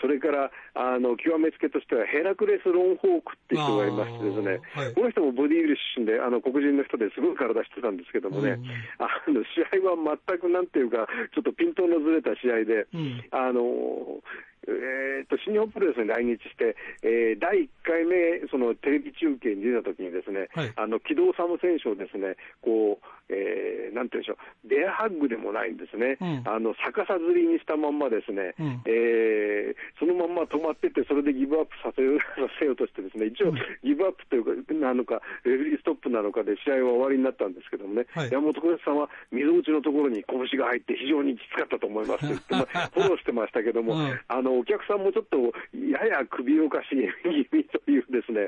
[0.00, 8.64] それから、あの、極めつけとしては、ヘラクレス・ロンホークって人がいましてですね、はい、この人もボディービル出身で、あの、黒人の人ですごい体してたんですけどもね、うん、
[9.02, 12.86] あの、試合は全くなんていうか、ちょっとピントのずれた試合で、
[13.30, 14.22] あの
[14.68, 45.38] えーと、新日本プロレスに来日して、えー、第1回目、そのテレビ中継に出たときにですね、はい、あの、機動サム選手をですね、こう、えー、なんていうんでしょう、デアハッグでもないんですね、うん、あの逆さずりにしたまんまですね、うん、えー、そのまんま止まってて、それでギブアップさせようさせようとしてですね、一応、ギブアップというか、なのか、レフリーストップなのかで試合は終わりになったんですけどもね、はい、山本小さんは溝落ちのところに拳が入って非常にきつかったと思いますって言って、まあ、フォローしてましたけども、うん、あのお客さんもちょっと
[45.76, 46.88] やや首をかし
[47.22, 48.46] 気味というですね、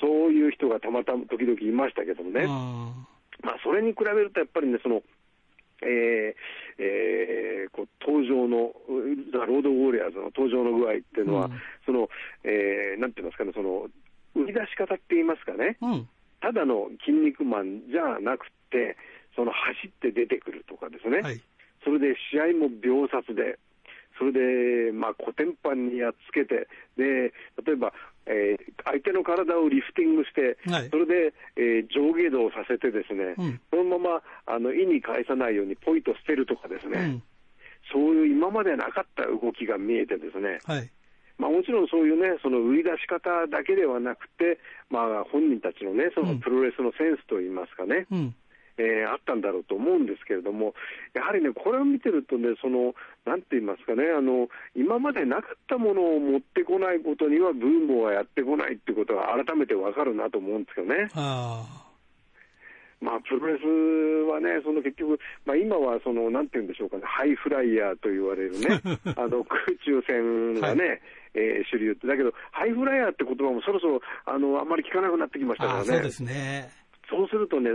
[0.00, 2.46] そういう人がたまたま時々いましたけどもね。
[3.42, 5.02] まあ、それに比べるとやっぱりね、その、
[5.82, 6.34] えー
[6.78, 8.72] えー、こう登場の、
[9.32, 12.08] ザ・ロード・ウォリアーズの登場の具合っていうのは、うん、その、
[12.44, 13.90] えー、なんて言いますかね、その、
[14.34, 16.08] 売り出し方って言いますかね、うん、
[16.40, 18.96] ただの筋肉マンじゃなくて、
[19.34, 21.40] その走って出てくるとかですね、はい、
[21.84, 23.58] それで試合も秒殺で、
[24.18, 27.32] それで、まあ、コテンパンにやっつけて、で
[27.64, 27.92] 例えば、
[28.26, 37.22] えー、相手の体をリフティングして、はい、それで、えー、上下動させて、ですね、うん、そのままあの意に返さないようにポイと捨てるとかですね、うん、
[37.92, 40.90] そういう今までなかった動きが見えてですね、はい。
[41.38, 44.58] まあ、もちろんそういうね、その売り出し方だけではなくて、
[44.90, 48.34] まあ、本人たちのね、そのプロレスのセンスといいますかね、うん。
[48.78, 50.74] えー、あったんだろうと思うんですけれども、
[51.14, 61.08] やはりね、これを見てるとね、その、なんて言いますかね、あの、今までなかったものを持ってこないことには、ブームはやってこないってことが改めてわかるなと思うんですよね。
[63.02, 63.66] まあ、プロレス
[64.30, 68.80] はね、その結局、まあ、今はその、なんて言うんでしょうかね、ハイフライヤーと言われるね、
[69.18, 71.00] あの空中戦がね、はい、
[71.34, 75.84] えー、主流って、だけど、ハイフライヤーって言葉もそろそろあのあんまり聞かなくなってきましたからね。
[75.84, 76.81] そうですね
[77.12, 77.68] そうするとね、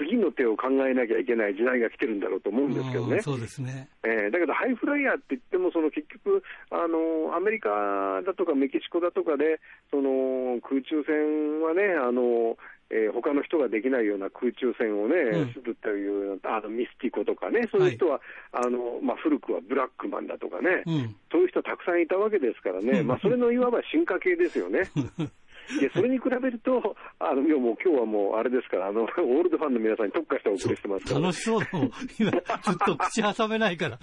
[0.00, 3.20] 次の手を考えなきゃいけない時代が来てるんだろうと思うんですけどね。
[3.20, 3.88] そうですね。
[4.02, 12.56] えー、だけど、ハイフライヤーって言っても、その結局、あの、アメリカだとかメキシコだとかで、その空中戦はね、あの、
[12.90, 24.88] えー、他の人ができないような空中戦をね、するという、あのミスティコとかね、そういう人は、はい、あのまあ、古くはブラックマンだとかね、うん、そういう人たくさんいたわけですからね、 まあ、それのいわば進化系ですよね。
[25.80, 31.20] でそれに比べると、あのもう今日はもうあれですから、あの オールドファンの皆さんに特化してお送りしてますから。
[31.20, 33.98] 楽しそうだもん、今、ずっと口挟めないから、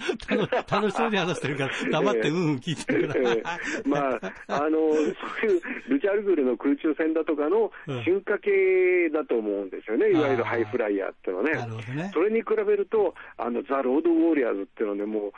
[0.70, 3.32] 楽しそうに話してるから、 黙ってうんうん聞いてるから。
[3.32, 7.70] えー、まあ、あのそういうルチャリブレの空中戦だとかの
[8.04, 11.76] 進化系だと思うんですよね、いわゆるハイフライヤーっていうのはね。
[11.94, 12.10] ね。
[12.12, 15.32] それに比べると、あのザ・ロード・ウォリアーズっていうのはね、もう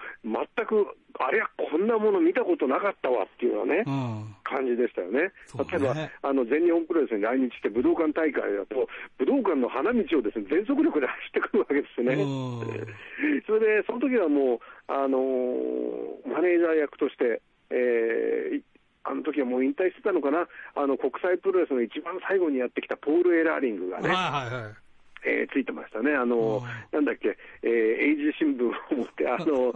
[0.56, 0.86] 全く、
[1.18, 5.32] あれはこんなもの見たことなかったわっていうのはね、うん、感じでしたよね。
[5.70, 12.16] 例えば、ね、あの、全日本プロレスに来日して武道館大会だと、武道館の花道をですね、全速力で走ってくるわけですね。
[13.46, 18.62] それで、その時はもう、あのー、マネージャー役として、えー、
[19.04, 24.87] あの時はもう引退してたのかな、あの国際プロレスの一番最後にやってきたポール・エラーリングがね、はいはいはい
[25.24, 29.74] えー、ついてましたね、あの、なんだっけ、えー、英字新聞を持って、あの、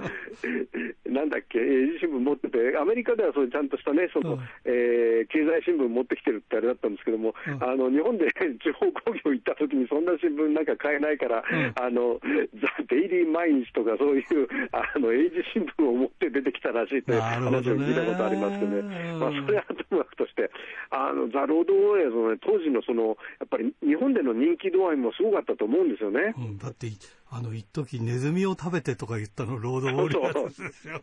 [1.06, 12.20] なんだっけ、英字新聞持ってて、アメリカではそちゃんとしたね、その、うん、えー、経済新聞持ってきてるってあれだったんですけども、うん、あの、日本で地方工業行った時にそんな新聞なんか買えないから、うん、あの、
[12.60, 14.24] ザ・デイリー毎日とかそういう、
[14.72, 19.12] あの、英字新聞を持って出てきたらしいという話を聞いたことありますけどね。
[19.18, 20.50] まあ、それはともかくとして、
[20.90, 26.34] あの、ザ・ロード・ウォーヤーズのね、当時のその、やっぱり日本での人気度合いもすごかったと思うんですよね。
[26.36, 26.86] うん、だって、
[27.34, 31.00] あの、一時ネズミを食べてとか言ったの、ロードウォーリアーズですよ。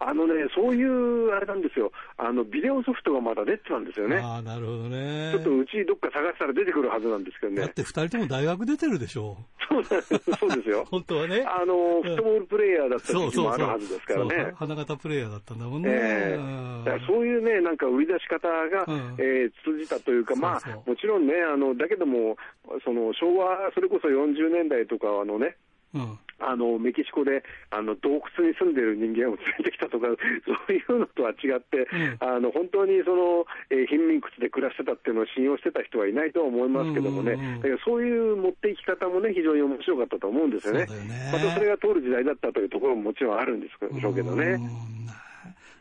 [0.00, 1.92] あのね、そういう、あれなんですよ。
[2.18, 4.18] あの、ビデオソフトがまだ出てたんですよね。
[4.18, 5.30] ああ、なるほどね。
[5.32, 7.60] ちょっとうちどっか探したら出てくるはずなんですけどね。
[7.62, 9.38] だって二人とも大学出てるでしょ。
[9.68, 10.84] そうそうですよ。
[10.90, 11.44] 本当はね。
[11.46, 14.52] あの、フットボールプレーヤーだった時期もあるはずですからね。
[14.56, 15.90] 花形プレーヤーだったんだもんね。
[15.92, 22.36] えー、だそういうね、なんか売り出し方が、うん、えー、通じたというか、まあ、もちろんね、あの、だけども、
[22.84, 25.51] その、昭和、それこそ40年代とかのね、
[25.94, 30.06] うん、あのメキシコであの洞窟に住んでる人間を連れてきたとか、
[30.46, 40.86] そういうのとは違って、うん、あの本当にその、えー、貧民窟で暮らしてたっていうのを信用してた人はいないとは思いますけどもね、だからそういう持っていき方もね、非常に面白かったと思うんですよね。
[40.86, 40.86] ね。
[41.32, 44.58] またそれが通る時代だったというところももちろんあるんでしょうけどね。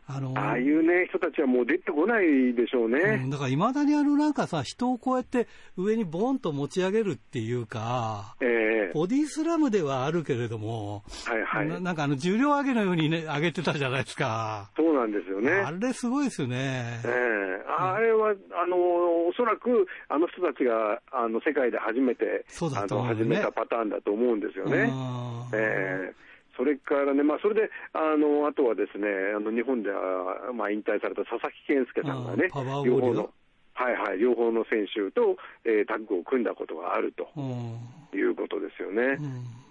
[0.07, 3.21] あのああいうね、人たちはもう出てこないでしょうね。
[3.23, 11.67] うん、だからいまだにあのなんかさ、人をこうやって上にボンと持ち上げるっていうか、えー、ボディスラムではあるけれども、はいはい。
[11.67, 14.71] ななんかあの重量上げのようにね、上げてたじゃないですか。
[14.75, 15.51] そうなんですよね。
[15.51, 17.01] あれすごいですよね。
[17.05, 18.77] ええー、あれは、あの、
[19.27, 24.91] おそらくあの人たちがあの世界で初めて、そうだと、ね、始めたパターンだと思うんですよね。
[25.53, 32.49] ええーそれからね、まあ、それで、あの、あとはですね、あの、日本では、まあ、引退された佐々木健介さんがね、
[32.85, 33.29] 両方の、
[33.73, 37.27] はいはい、両方の選手と、えー、タッグを組んだことがあると
[38.15, 39.17] いうことですよね。
[39.19, 39.61] うん。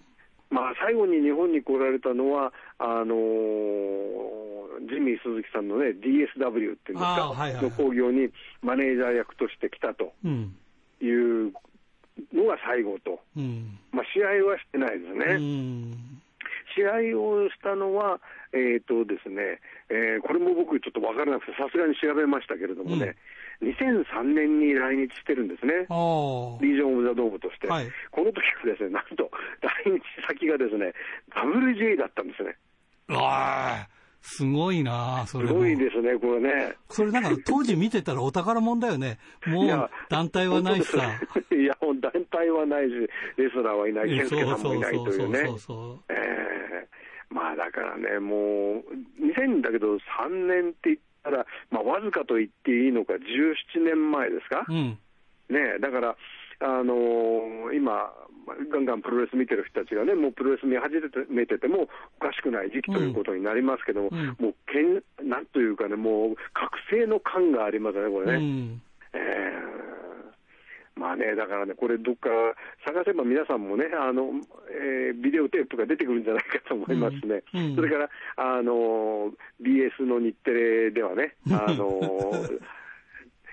[0.50, 8.30] まあ、最後に日本に来られたのは、あのー、ジミー鈴木さんのね、DSW っていうんですか、はいはい、の興行に
[8.62, 11.52] マネージャー役として来たという
[12.34, 15.24] のが最後と、うん、まあ、試合はしてないですね。
[15.36, 16.22] うん
[16.74, 18.20] 試合をしたのは、
[18.52, 23.16] えーとですねえー、これも僕、ちょっと分からなくて、さすがに調べましたけれどもね、
[23.60, 25.90] うん、2003年に来日してるんですね、
[26.62, 26.76] リー。
[26.78, 29.30] ジョン・オブ・ザ・ドームとして、はい、この時はですね、なんと
[29.60, 30.94] 来日先がですね、
[31.34, 32.56] WJ だったんですね。
[33.10, 33.88] あ
[34.22, 36.74] すごいなそれすごいですね、これね。
[36.88, 39.18] それなんか当時見てたらお宝もんだよね。
[39.46, 40.98] もう団体はないしさ。
[41.50, 42.92] いや、もう団体はないし、
[43.36, 45.38] レスラーはいない、健介さんもいないというね。
[45.38, 48.84] そうそうそうえー、まあだからね、もう、
[49.20, 49.98] 2000だけど3
[50.46, 54.64] 年って言ったら、まあわずかと言っていいのか、17年前ですか？
[54.68, 54.98] うん、
[55.48, 56.16] ねだから、
[56.60, 58.12] あのー、今、
[58.70, 60.96] ガンガンプロレス見てる人たちがね、もうプロレス見始
[61.28, 68.32] めててもおかしくない時期ということになりますけども、うん、もうけん、なんというかね、もう覚醒の感がありますね、これね。
[68.34, 72.28] うん、えー、まあね、だからね、これ、どっか
[72.84, 74.30] 探せば皆さんもね、あの
[74.70, 81.90] えー、ビデオテープが出てくるんじゃないかと思いますね、うん、それからあの BS の日テレではね、あの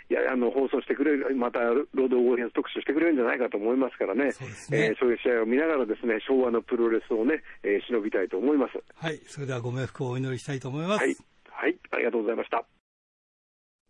[0.10, 8.80] いやあの放送してくれる、また労働ウォリアーズ特集してくれるんじゃないかと思いますからね、そう、ね、えー、そういう試合を見ながら、ですね昭和のプロレスをね、えー、忍びたいと思います。
[8.96, 11.04] はい、それではご冥福をお祈りしたいと思います。
[11.04, 11.18] はい、
[11.52, 12.64] はい、ありがとうございました。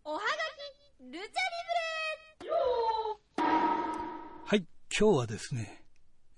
[0.04, 1.26] おはがき、ルチャリ
[3.38, 3.48] ブレ
[4.44, 4.66] はい、
[4.98, 5.84] 今日はですね、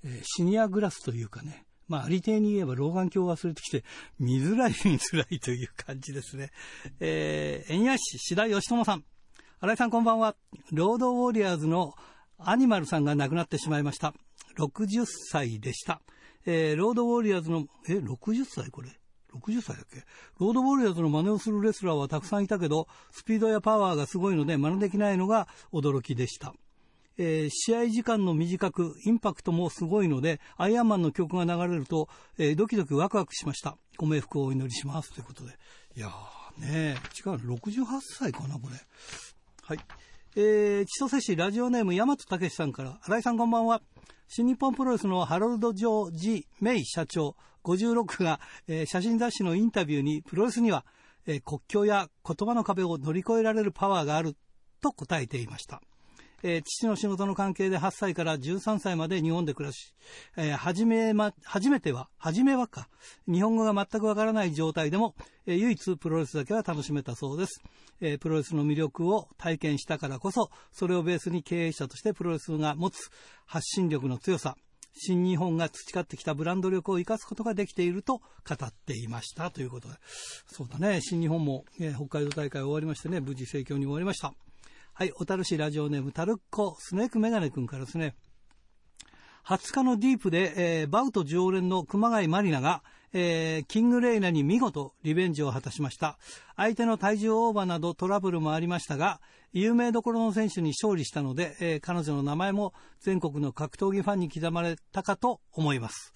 [0.05, 3.83] えー、シニアグラスというかね、まあ、ありていに言えば老眼鏡を忘れてきて、
[4.19, 6.51] 見づらい見づらいという感じですね。
[7.01, 9.05] えー、円安市白義友さん。
[9.63, 10.37] 新井さんこんばんは。
[10.73, 11.93] ロードウォリアーズの
[12.39, 14.15] アニマルさんが亡くなってしまいました。
[14.57, 16.01] 60歳でした。
[16.47, 18.89] えー、ロードウォリアーズの、え、60歳これ
[19.35, 20.03] ？60歳だっけ？
[20.39, 26.55] ロードウォリアーズの真似をするレスラーはたくさんいたけど、スピードやパワーがすごいので真似できないのが驚きでした。
[27.19, 32.09] えー、試合時間の短く、インパクトもすごいので、アイアンマンの曲が流れると、
[32.39, 33.77] えー、ドキドキワクワクしました。
[33.99, 35.13] ご冥福をお祈りします。
[35.13, 35.53] ということで。
[35.97, 36.97] いやーね
[37.27, 38.77] 違う、68歳かな、これ。
[39.71, 39.79] はい。
[40.35, 43.81] えー、千歳市ラジオネーム大和武さんから、新井さんこんばんは。
[44.27, 50.85] 新日本プロレスのハロルド・ジョー・ジ・メイ社長56が、えー、写真雑誌のインタビューに、プロレスには
[51.27, 54.37] えー、国境や言葉の壁を乗り越えられるパワーがある
[54.81, 55.81] と答えていました。
[56.43, 59.93] えー、父の仕事の関係で8歳から13歳まで日本で暮らし、
[60.37, 62.89] えー、初めま、初めては、初めはか、
[63.27, 65.15] 日本語が全くわからない状態でも、
[65.47, 67.63] えー、唯一プロレスだけは楽しめたそうです、
[68.01, 73.11] えプロレスの魅力を体験したからこそ、それをベースに経営者としてプロレスが持つ
[73.47, 74.57] 発信力の強さ、
[74.93, 78.23] 新日本が培ってきたブランド力を生かすことができていると語
[78.67, 79.51] っていました。
[79.51, 79.95] ということで、
[80.47, 84.35] そうだね、新日本も、え北海道大会終わりましてね、無事盛況に終わりました。
[85.01, 88.15] はい、小樽市ラジオネーム、タルッコ、スネークメガネ君からですね、
[89.47, 92.83] 20日のディープで、えー、バウト常連の熊谷まりなが、
[93.15, 96.19] えー、キングレイナに見事リベンジを果たしました。
[96.55, 99.23] 相手の体重オーバーなどトラブルもありましたが、
[99.55, 106.13] 有名どころの選手に勝利したので、えー、彼女の名前も全国の格闘技ファンに刻まれたかと思います。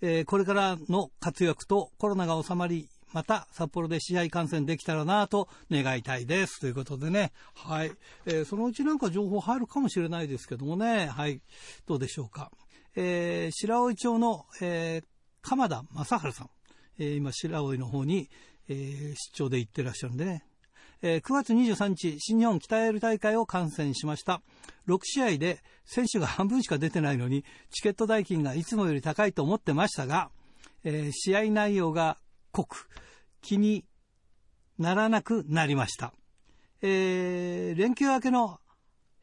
[0.00, 6.60] えー、これからの活躍とコロナが収まり、また札幌で試合観戦できたらなと願いたいです。
[6.60, 7.92] ということでね、はい、
[8.26, 11.40] えー、そのうちなんか情報入るかもしれないですけどもね、はい、
[11.86, 12.50] どうでしょうか。
[12.96, 15.04] えー、白老町の、えー、
[15.42, 16.50] 鎌田正治さん、
[16.98, 18.28] えー、今白老の方に、
[18.68, 20.44] えー、出張で行ってらっしゃるんでね、
[21.00, 24.42] えー、9月23日、新日本北エール大会を観戦しました。
[24.88, 30.30] 6試合で選手が半分しか出てないのに、チケット代金がいつもより高いと思ってましたが、
[30.82, 32.18] えー、試合内容が
[32.58, 32.88] 濃く
[33.40, 33.84] 気に
[34.78, 36.12] ならなくなりました。
[36.82, 38.58] えー、連休明けの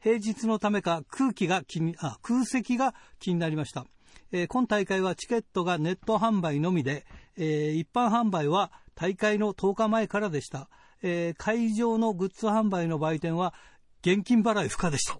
[0.00, 3.86] 平日のためか空気が気に、あ、空席が気になりました。
[4.32, 7.04] えー、今大会はチケットがネット販売のみで、
[7.36, 10.70] えー、一般販売は大会の10日前からでした。
[11.02, 13.52] えー、会場のグッズ販売の売店は
[14.00, 15.18] 現金払い不可でした。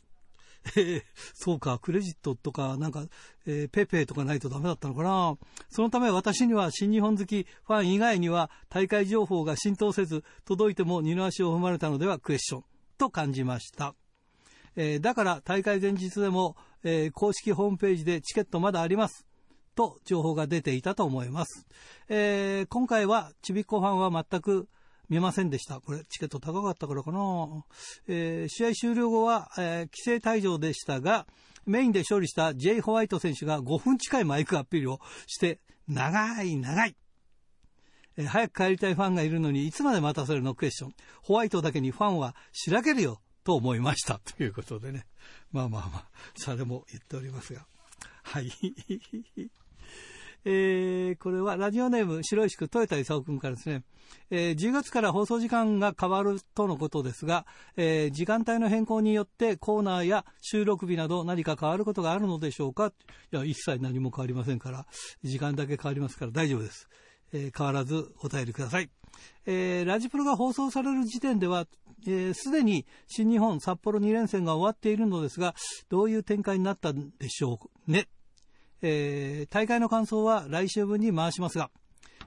[1.34, 3.06] そうか、クレジットとか、なんか、
[3.46, 5.36] えー、ペペとかないとダメだったのかな。
[5.70, 12.64] そのため私には新日本好きファン以外には大会情報が浸透せず、届いても二の足を踏まれたのではクエスチョン
[12.98, 13.94] と感じました。
[14.76, 19.26] えー、だから大会前日でも、えー、公式ホームページでチケットまだあります。
[19.74, 21.66] と情報が出ていたと思います。
[22.08, 24.68] えー、今回はちびっこファンは全く
[25.08, 25.80] 見ませんでした。
[25.80, 27.64] これ、チケット高かったからかな。
[28.08, 31.26] えー、試合終了後は、えー、規制退場でしたが、
[31.64, 32.80] メインで勝利した J.
[32.80, 36.96] ホワイト選手が5分近いマイクアピールをして、長い長い。
[38.16, 40.54] えー、早く帰りたいファンがいるのにいつまで待たせるの？
[40.54, 40.94] クエスチョン。
[41.22, 44.20] ホワイトだけにファンはしらけるよと思いました。
[44.36, 45.06] ということでね。
[45.52, 47.66] まあまあまあ、それも言っておりますが。
[48.22, 48.50] はい。
[50.48, 53.82] えー、これはラジオネーム白石区豊田勲君からですね、
[54.30, 62.92] えー、10月から放送時間が変わるとのことですが、えー、時間帯の変更によってコーナーや収録日など何か変わることがあるのでしょうか？
[63.32, 64.86] いや、一切何も変わりませんから、
[65.24, 66.88] 時間だけ変わりますから大丈夫です。
[67.32, 68.88] え変わらずお便りください。
[69.46, 71.68] えラジプロが放送される時点では、す、
[72.08, 75.56] えー、で、に新日本札幌2連戦が終わっているのですが、
[75.88, 78.06] どういう展開になったんでしょうね？
[78.82, 81.70] えー、大会の感想は来週分に回しますが、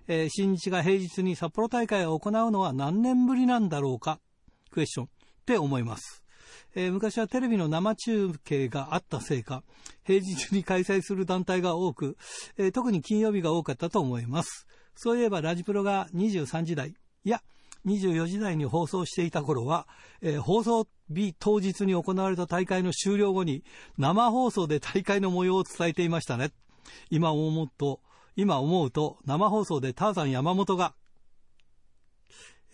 [0.08, 4.20] えー、新日が平日に札幌大会を行うのは何年ぶりなんだろうか？
[4.72, 5.10] クエスチョンっ
[5.46, 6.24] て思います。
[6.76, 9.64] えー、昔はテレビの生中継があったせいか、
[10.04, 12.18] 平日に開催する団体が多く、
[12.58, 14.68] えー、特に金曜日が多かったと思います。
[14.96, 16.94] そういえばラジプロが23時台、
[17.24, 17.42] いや、
[17.86, 19.88] 24時台に放送していた頃は、
[20.22, 23.64] えー、放送日当日に行われた大会の終了後に
[23.98, 26.52] 生放送で大会の模様を伝えていましたね。
[27.10, 28.02] 今思うと、
[28.36, 30.94] 今思うと生放送でターザン山本が、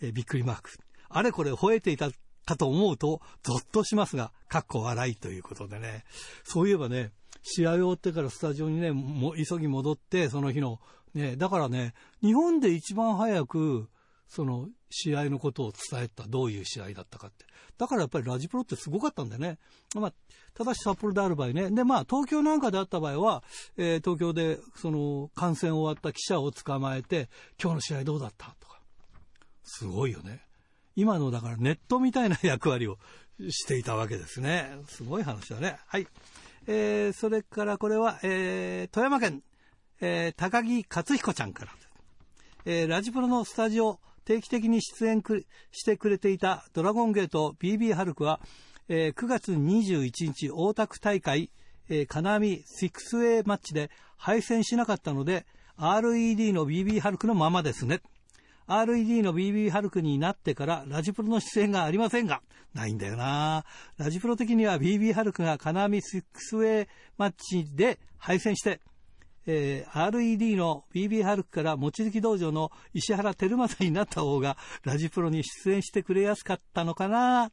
[0.02, 0.70] えー、びっくりマーク。
[1.08, 2.10] あれこれ吠えていた
[2.46, 6.04] かと思うと、ゾッとしますが、かっこ笑いということでね。
[6.44, 10.80] そういえばね、試合終わってからスタジオにね、も急ぎ戻って、その日の、
[11.14, 13.88] ね、だからね、日本で一番早く、
[14.28, 17.44] その試合のことを伝えた、どういう試合だったかって。
[17.78, 19.58] だからやっぱりラジプロってすごかったんだよね。
[19.94, 20.12] まあ、
[20.54, 21.70] ただし札幌である場合ね。
[21.70, 23.44] で、まあ、東京なんかであった場合は、
[23.76, 27.28] えー、東京で、その、観戦終わった記者を捕まえて、
[27.62, 28.80] 今日の試合どうだったとか。
[29.62, 30.42] すごいよね。
[30.94, 32.98] 今の、だからネットみたいな役割を
[33.50, 34.78] していたわけですね。
[34.88, 35.78] すごい話だね。
[35.86, 36.06] はい。
[36.66, 39.42] えー、それからこれは、えー、富山県、
[40.00, 41.72] えー、高木克彦ちゃんから。
[42.64, 45.22] えー、ラジプロのスタジオ、定期的に出演
[45.70, 48.40] してくれていたドラゴンゲート BB ハルクは、
[48.88, 51.50] えー、9月21日大田区大会、
[51.88, 55.46] えー、金網 6A マッチで敗戦しなかったので
[55.78, 58.00] RED の BB ハルクのままですね。
[58.66, 62.42] RED の BB ハルクになってからラジプロの出演がありませんが、
[62.74, 63.64] ないんだよな
[63.96, 68.80] ラジプロ的には BB ハルクが金網 6A マッチで敗戦して、
[69.46, 77.50] えー、RED の BB ハルクから望月道場の石原照正になった方がラジプロに出演してくれやすかったのかな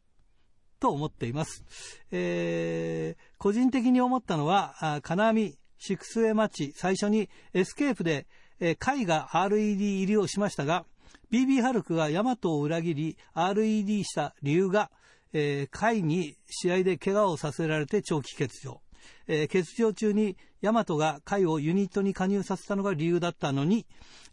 [0.79, 1.63] と思っています。
[2.11, 8.27] えー、個人的に思ったのは、金網、シックスウェイマッチ、最初にエスケープで、
[8.59, 10.85] えー、海が RED 入りをしましたが、
[11.31, 14.91] BB ハルクがヤマトを裏切り RED した理由が、
[15.31, 18.82] えー、 KAI に試合で怪我をさせられて長期欠場。
[19.27, 23.85] えー、欠場中にヤマトが KAI をユニットに加入させたのが理由だったのに、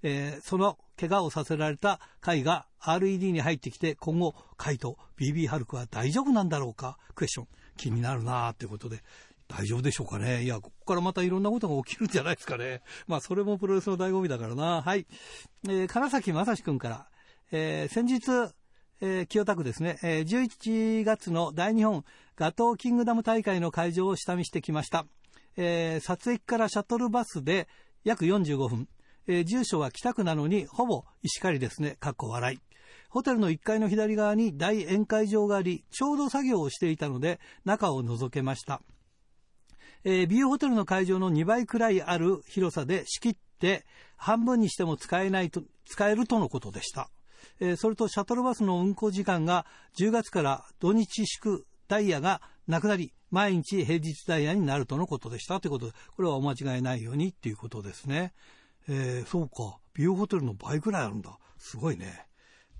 [0.02, 6.98] えー、その怪我をさせられた海が RED に入ってきて今後 KAI と BB ハルクは大丈夫なんだろうか？
[7.14, 9.02] クエスチョン気になるなということで
[9.48, 10.44] 大丈夫でしょうかね？
[10.44, 12.82] いや、ここからまたいろんなことが起きるんじゃないですかね。
[13.08, 14.80] まあ、それもプロレスの醍醐味だからな。
[14.80, 15.06] はい。
[15.64, 17.08] えー、金崎正史君から、
[17.50, 18.52] えー、先日、
[19.02, 22.04] えー、清田区ですね、えー、11月の大日本
[22.36, 25.06] ガトーキングダム大会の会場を下見してきました。
[25.56, 27.68] えー、撮影からシャトルバスで
[28.04, 28.88] 約45分。
[29.26, 32.58] えー、住所は北区なのにほぼ石狩ですね、かっこ笑い。
[33.08, 38.82] ホテルの1階の左側に大宴会場があり、ちょうど作業をしていたので、中を覗けました。
[40.04, 43.84] えー、ビューホテルの会場の2倍くらいある広さで仕切って、
[44.16, 47.10] 半分にしても使えないと、使えるとのことでした。
[47.60, 58.32] えー、それとシャトルバスの運行時間が10月から土日祝ダイヤがなくなり、毎日平日ダイヤになるとのことでしたということで、これはお間違いないようにということですね。
[58.88, 59.78] えー、そうか。
[59.92, 61.38] ビューホテルの倍くらいあるんだ。
[61.58, 62.26] すごいね。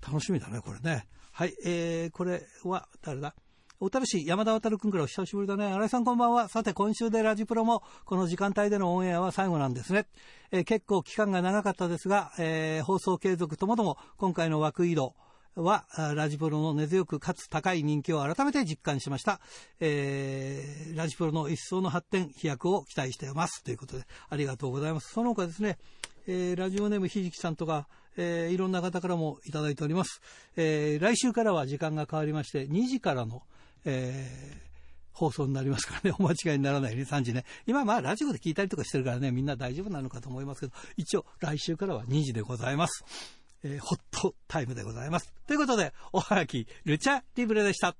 [0.01, 1.07] 楽しみだね、これね。
[1.31, 3.35] はい、えー、これは誰だ？
[3.81, 5.65] 小樽市山田渡君からお久しぶりだね。
[5.65, 6.47] 新井さんこんばんは。
[6.49, 10.05] さて、今週でラジプロもこの時間帯でのオンエアは最後なんですね。
[10.51, 15.15] えー、結構期間が長かったですが、えー、放送継続ともども今回の枠移動、
[15.55, 19.41] は、ラジプロの根強くかつ高い人気を改めて実感しました。
[19.79, 23.63] えー、ラジプロの一層の発展、飛躍を期待しています。
[23.63, 25.11] ということで、ありがとうございます。
[25.11, 25.79] その他ですね、
[26.27, 30.21] えー、ラジオネームひじきさんとか、えー、いろんな方からもいただいております。
[30.55, 33.41] えー、来週からは時間が変わりまして、2時からの、
[33.85, 34.71] えー、
[35.13, 37.45] 放送になりますからね、 お間違いにならないように3時ね。
[37.65, 43.03] 今まあラジオで聞いたりとかしてるからね、みんな大丈夫なのかと思いますけど、一応来週からは2時でございます。
[43.63, 45.33] えー、ホットタイムでございます。
[45.45, 47.95] ということで、おはがき、ルチャリブレでした。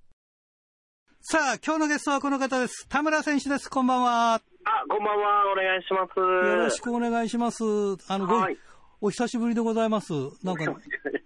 [1.21, 2.87] さあ、今日のゲストはこの方です。
[2.89, 3.69] 田村選手です。
[3.69, 4.33] こんばんは。
[4.33, 4.41] あ、
[4.89, 5.51] こんばんは。
[5.51, 6.19] お願いします。
[6.19, 7.63] よろしくお願いします。
[8.07, 8.57] あの、はい、
[9.03, 10.13] お久しぶりでございます。
[10.43, 10.75] なんか、ね、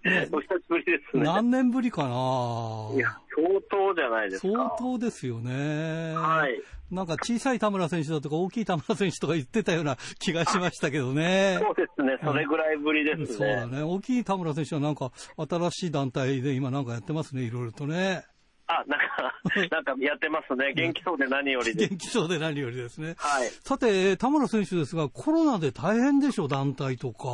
[0.32, 1.24] お久しぶりですね。
[1.24, 2.08] 何年ぶりかな
[2.94, 4.54] いや、相当じゃないですか。
[4.56, 6.14] 相当ですよね。
[6.16, 6.62] はい。
[6.90, 11.58] なんか小さい田村選手だとか大きい田村選手とか言ってたような 気がしましたけどね。
[11.60, 12.18] そうですね。
[12.24, 13.26] それぐらいぶりですね。
[13.26, 13.82] そうだね。
[13.82, 17.42] 大きい田村選手はなんか新しい団体で今なんかやってますね。
[17.42, 18.24] いろいろとね。
[18.68, 19.34] あ、なんか、
[19.70, 20.72] なんかやってますね。
[20.74, 23.14] 元気そうで何よりで元気そうで何よりですね。
[23.18, 23.48] はい。
[23.62, 27.26] さて、田村選手ですが、コロナで大変でしょ、団体とか。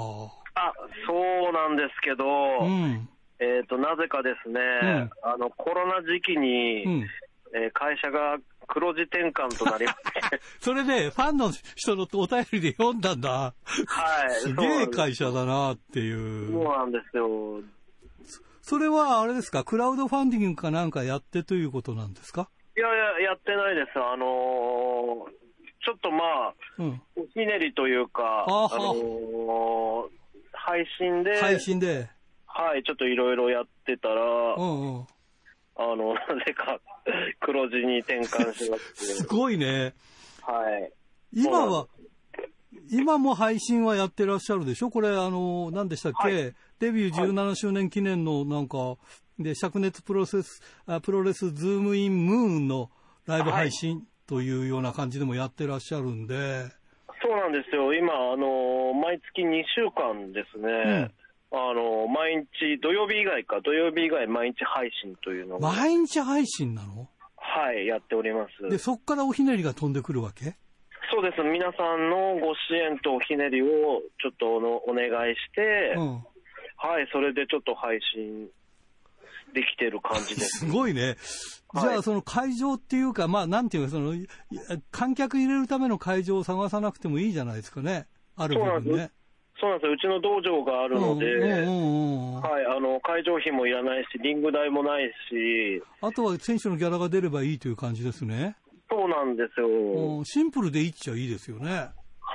[0.54, 0.72] あ、
[1.06, 2.24] そうなんですけど、
[2.60, 3.08] うん、
[3.38, 7.08] えっ、ー、と、なぜかですね、うん、あの、コロナ時期に、うん、
[7.54, 9.96] えー、会社が黒字転換となりまし
[10.30, 10.40] て。
[10.60, 13.30] それで、ファンの人のお便りで読んだんだ。
[13.30, 14.30] はい。
[14.40, 16.52] すげえ会社だなっていう。
[16.52, 17.60] そうなんですよ。
[18.62, 22.48] それはあれですか、クラウドファンディングかなんかやってということなんですか？
[22.76, 23.98] いやいや、やってないです。
[23.98, 24.28] あのー、
[25.84, 30.08] ちょっとまあ、うん、おひねりというか、あ、あのー、
[30.52, 32.08] 配信で、配信で、
[32.46, 34.22] はい、ちょっといろいろやってたら、
[34.56, 35.06] うんうん、
[35.76, 36.80] あの、なぜか
[37.40, 39.00] 黒字に転換しまして。
[39.20, 39.94] すごいね。
[40.40, 40.92] はい。
[41.34, 41.88] 今は、
[42.90, 44.90] 今も配信はやってらっしゃるでしょ？
[44.90, 48.96] これ、あの、何でしたっけ、はい、デビュー17周年記念のなんか、
[49.38, 52.90] で、灼熱プロセス、あプロレスズームインムーンの
[53.24, 56.34] ライブ配信というような感じでもやってらっしゃるんで。
[56.34, 56.42] はい、
[57.22, 57.94] そうなんですよ。
[57.94, 60.68] 今、あの、毎月2週間ですね。
[60.68, 61.12] うん
[61.54, 65.68] あの、毎日、土曜日以外か、土曜日以外毎日配信というのが。
[65.68, 67.10] 毎日配信なの？
[67.36, 68.70] はい、やっております。
[68.70, 70.56] で、そこからおひねりが飛んでくるわけ？
[71.12, 71.42] そうです。
[71.42, 76.24] 皆さんのご支援とおひねりをちょっとお願いして、うん、
[76.82, 78.48] はい、それでちょっと配信
[79.54, 80.66] できてる感じです。
[80.66, 81.16] すごいね。
[81.80, 84.14] じゃあ、その会場っていうか、まあ、なんていうか、その、
[84.90, 88.08] 観客入れるための会場を探さなくてもいいじゃないですかね。
[88.36, 89.10] ある部分ね。
[89.60, 89.92] そうなんですよ。
[89.92, 95.80] うちの道場があるので、はい、あの、会場費もいらないし、リング代もないし。
[96.00, 98.56] あとは選手のギャラが出ればいいという感じですね。
[98.90, 100.24] そうなんですよ。
[100.24, 101.90] シンプルでいいっちゃいいですよね。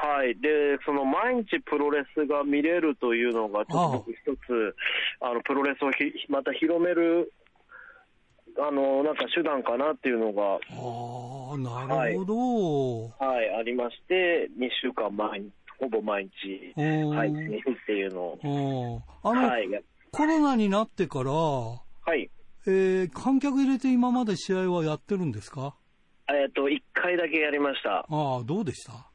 [0.08, 0.40] はい。
[0.40, 4.76] で、その毎日プロレスが見れるというのが、ちょっと一つ、
[5.20, 7.32] あの、プロレスをひまた広める、
[8.60, 10.56] あの、なんか手段かなっていうのが。
[10.56, 13.38] ああ、なるほど、はい。
[13.38, 19.02] はい、ありまして、2週間前にほぼ毎日配信っていうのを。
[19.24, 19.68] あの、はい、
[20.12, 21.80] コロナになってから、は
[22.16, 22.30] い。
[22.66, 25.76] えー、観客入れて今まで試合はやってるんですか？
[26.30, 28.00] えっ、と、1回だけやりました。
[28.00, 29.08] ああ、どうでした？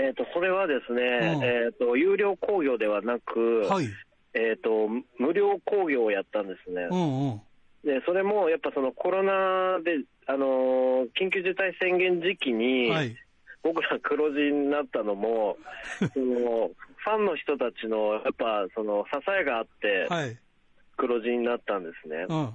[0.00, 3.88] えっ、と、それはですね、えっ、と、有料興行ではなく、はい。
[4.32, 4.88] えっ、と、
[5.18, 6.88] 無料興行をやったんですね。
[6.90, 7.40] うんうん。
[7.84, 13.16] で、それもやっぱそのコロナで、あの緊急事態宣言時期に、はい、
[13.62, 15.56] 僕ら黒字になったのも、
[15.98, 20.08] そのファンの人たちのやっぱその支えがあって、
[20.96, 22.26] 黒字になったんですね。
[22.28, 22.54] うん、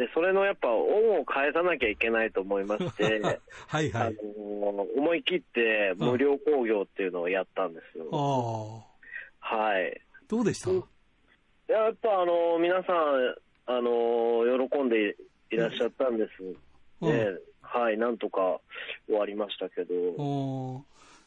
[0.00, 3.20] で、それのやっぱ恩を返さなきゃいけないと思いまして、
[3.68, 8.08] はい、はい、あの思い切って無料興行っていうのをやったんですよ。
[9.40, 10.00] はい。
[10.26, 10.70] どうでした？
[11.70, 13.36] やっぱあの皆さん、
[13.66, 15.16] あの喜んで
[15.50, 16.42] いらっしゃったんです。
[17.02, 18.58] うん、はい、なんとか
[19.06, 20.82] 終わりましたけど。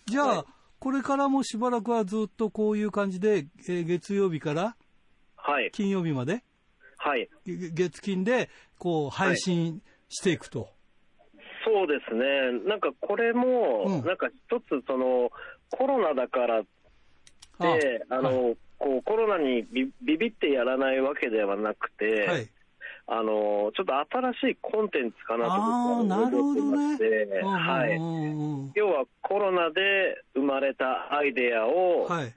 [0.08, 0.46] じゃあ、はい、
[0.80, 4.76] これからもしばらくはずっとこういう感じで、えー、月曜日から
[5.74, 6.44] 金曜日まで、
[7.04, 10.62] はい、月金でこう配信していくと。
[10.62, 10.70] はい、
[11.66, 15.30] そうですね、なんかこれも、うん、なんか一つ、その
[15.70, 16.64] コロナだからっ
[17.60, 22.48] て、あの、はい、こうコロナにビビビってやらないわけではなくて、はい、
[23.08, 32.34] あのちょっと新しいコンテンツかなと僕は思ってまして、ね、はい、要はコロナで生まれたアイデアを、はい、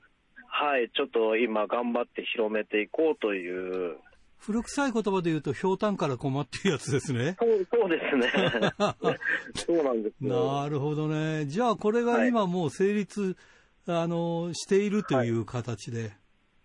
[0.49, 3.99] はい、ちょっと今頑張って広めていこうという。
[4.39, 7.37] 古臭い言葉で言うと、ひょうたんから困っていうやつですね。
[7.39, 8.31] そうそうですね。
[9.55, 11.47] そうなんですなるほどね。
[11.47, 13.37] じゃあ、これが今もう成立、
[13.87, 16.01] はい、あの、しているという形で。
[16.03, 16.13] はい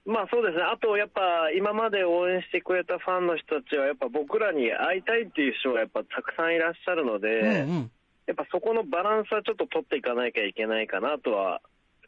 [0.05, 1.21] まあそうですね、あとやっぱ
[1.55, 7.91] 今まで応援してくれたファンの人たちは、やっぱ僕らに会いたいっていう人がやっぱたくさんいらっしゃるので、うんうん、
[8.25, 11.61] やっぱそこのバランスはちょっと取っていかなきゃいけないかなとは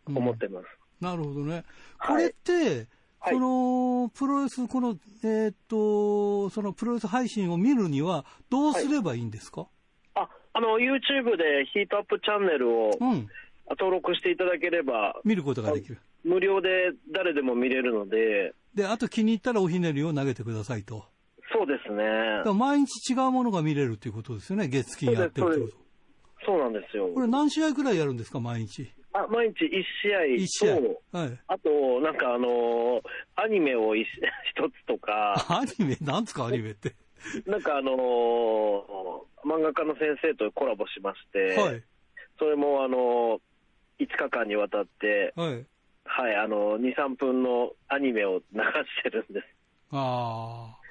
[0.07, 0.66] 思ってます。
[1.01, 1.64] うん、なるほどね。
[1.99, 2.88] これって、はい、
[3.26, 9.70] そのプロレス、この、えー、っと、そのプロレス配信を見るには、どうすればいいんですか、はい、
[10.16, 13.28] あ、あの、YouTube でヒートアップチャンネルを、うん
[13.70, 16.00] 登録していただければ、見ることができる。
[16.24, 18.54] 無料で誰でも見れるので。
[18.76, 21.06] で、あと気に入ったらおひねりを投げてくださいと。
[21.54, 22.04] そうですね。
[22.54, 25.78] 毎日違うものが見れるということですよね、月金やってるってこと。
[26.46, 27.10] そうなんですよ。
[27.14, 28.92] これ何試合くらいやるんですか、毎日？
[29.14, 33.01] あ、毎日1試合と、試合はい、あと、なんかあのー、
[33.36, 35.34] アニメを一つとか。
[35.49, 35.97] アニメ？
[36.01, 36.95] なんですか、アニメって。
[37.45, 41.84] なんかあのー、漫画家の先生とコラボしまして、はい、
[42.39, 45.66] それもあのー、5日間にわたって、はい、
[46.05, 49.45] はい、あの、2、3分のアニメを流してるんです。
[49.91, 50.84] ああ。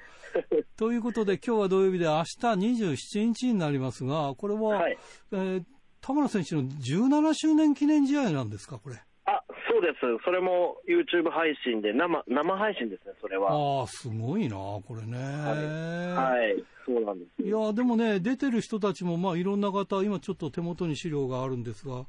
[0.77, 2.37] ということで、今日は土曜日で明日
[2.85, 4.97] 27日になりますが、これは、はい、
[5.31, 5.63] えー、
[6.03, 9.01] 田村選手の17周年記念試合なんですか、これ。
[9.25, 9.41] あ、
[9.71, 10.23] そうです。
[10.25, 13.53] それも YouTube 配信で、生、生配信ですね、それは。
[13.53, 15.17] ああ、すごいな、これね。
[15.17, 16.41] はい。
[16.41, 17.41] はい、そうなんです。
[17.41, 22.05] いや、でもね、出てる人たちも、まあ、いろんな方、今ちょっと手元に資料があるんですが、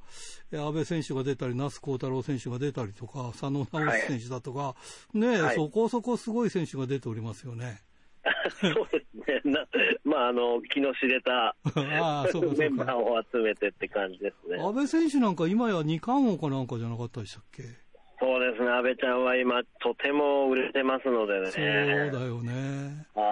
[0.53, 4.76] 安倍選手が出たり、那須幸太郎選手が出たりとか、佐野直樹選手だとか、は
[5.14, 7.80] い、ね、はい、そこそこすごい選手が出ておりますよね。
[8.61, 9.05] そうで
[9.43, 9.53] すね。
[9.53, 9.66] な
[10.05, 11.57] まあ、あの、気の知れた
[12.01, 14.59] あそうかメンバーを集めてって感じですね。
[14.59, 17.62] 安倍選手なんか今や二冠王かなんかじゃなかったでしたっけ？
[18.20, 21.51] そうですね、安倍ちゃんは今、とても売れてますのでね。
[21.51, 21.61] そ
[22.18, 23.07] うだよね。
[23.14, 23.22] は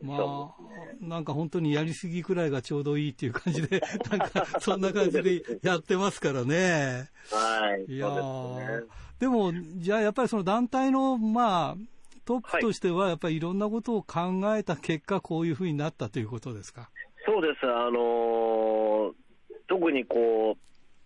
[0.00, 0.04] い。
[0.04, 0.54] まあ、
[1.00, 7.10] なんか本当にやりすぎくらいがちょうどいいっていう感じで、 なんかそんな感じでやってますからね。
[7.30, 7.92] はい。
[7.92, 8.08] いや
[9.18, 11.76] で,、も、じゃあやっぱりその団体の、まあ、
[12.24, 16.88] トップとしては、やっぱりいろんなことを考えた結果、こういうふうになったということですか？
[17.26, 17.66] そうです。
[17.66, 19.12] あのー、
[19.68, 20.56] 特にこ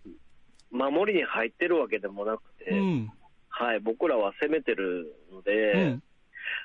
[0.05, 3.11] う、守りに入ってるわけでもなくて、うん、
[3.49, 6.03] はい、僕らは攻めてるので、うん、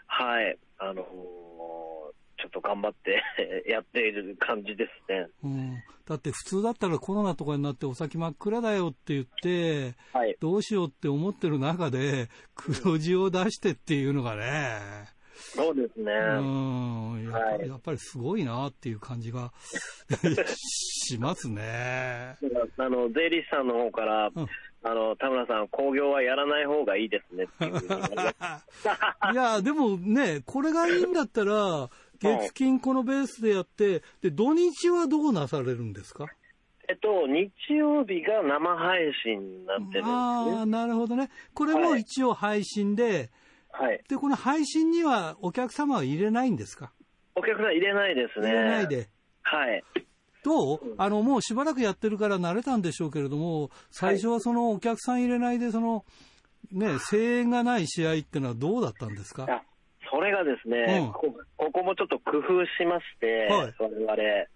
[0.06, 1.04] はい、あのー
[2.44, 3.22] ちょっと頑張って
[3.66, 16.12] やっている感じですね、うん、だって普通だったらコロナとかになってお先真っ暗だよって言って、はい、どうしようって思ってる中で黒字を出してっていうのがね、そうですね。
[16.12, 17.30] うん。
[17.30, 19.52] やっぱり、やっぱりすごいなっていう感じが
[20.56, 22.36] しますね。
[22.76, 24.46] あの、税理士さんの方から、うん、
[24.84, 27.72] あの、田村さん、興行はやらない方がいいですねっていう
[29.32, 31.88] いや、でもね、これがいいんだったら、
[32.24, 36.26] 月金このベースでやって、で、土日はどうなされるんですか？
[36.88, 41.30] えっと、日曜日が生配信になってるんです、ね、ああ、なるほどね。
[41.54, 43.30] これも一応配信で、
[43.72, 44.02] はい。
[44.08, 46.92] で、この配信にはお客様は入れないんですか？
[47.34, 48.48] お客さん入れないですね。
[48.48, 49.08] 入れないで。
[49.42, 49.82] はい。
[50.44, 50.94] どう？
[50.98, 56.04] あの、もうしばらくやってるから慣れたんでしょうけれども、最初はそのお客さん入れないで、その、
[56.70, 59.64] ね、声援がない試合っていうのはどうだったんですか？
[60.14, 63.74] それがですね、うん、こここもちょっと工夫しまして、はい、
[64.06, 64.46] 我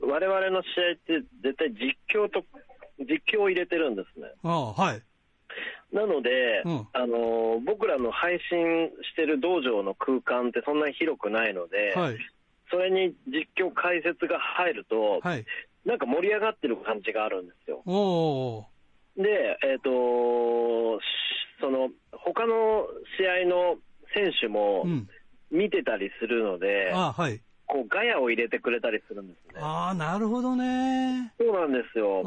[0.00, 2.44] 々、我々の試合って絶対実況と、
[3.00, 4.28] 実況を入れてるんですね。
[4.44, 5.02] あはい。
[5.92, 12.18] なので、うん、あの僕らの配信してる道場の空間ってそんなに広くないので、はい、
[12.70, 15.44] それに実況解説が入ると、はい、
[15.84, 17.82] なんか盛り上がってる感じがあるんですよ。
[19.16, 21.00] で、えっ、ー、と、
[21.60, 22.86] その、他の
[23.18, 23.76] 試合の
[24.16, 24.86] 選手も
[25.50, 27.40] 見てたりするので、うん、あはい。
[27.66, 29.60] こう、ガヤを入れてくれたりするんですね。
[29.60, 31.32] ああ、なるほどね。
[31.38, 32.22] そうなんですよ。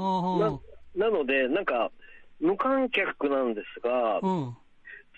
[0.95, 1.91] ななので、なんか、
[2.39, 4.57] 無観客なんですが、うん、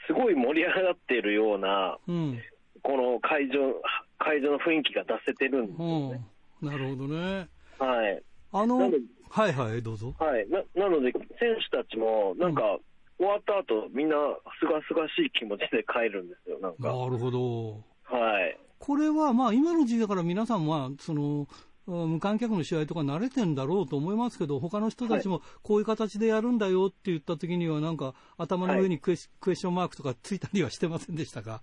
[0.08, 2.40] すごい盛り上がっているような、うん、
[2.84, 3.82] この会場、
[4.20, 6.22] 会場の雰囲気が出せてるんですよね。
[6.62, 7.48] なるほどね。
[7.80, 8.24] はい。
[8.52, 8.92] あの、
[9.30, 10.14] はいはい、どうぞ。
[10.20, 10.48] はい。
[10.50, 12.78] な、なので、選手たちも、なんか、
[13.22, 14.16] 終わった後、みんな、
[14.60, 16.88] すがすがしい気持ちで帰るんですよ、なんか。
[16.88, 17.74] なるほど。
[18.04, 18.58] はい。
[18.80, 21.48] これは、まあ、今の時代から皆さんは、その、
[21.86, 31.62] 無観客の試合とか慣れてんだろうと思いますけど、他の人たちもこういう形でやるんだよって言った時には、なんか頭の上にクエ,、クエスチョンマークとかついたりはしてませんでしたか？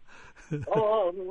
[0.51, 0.57] あ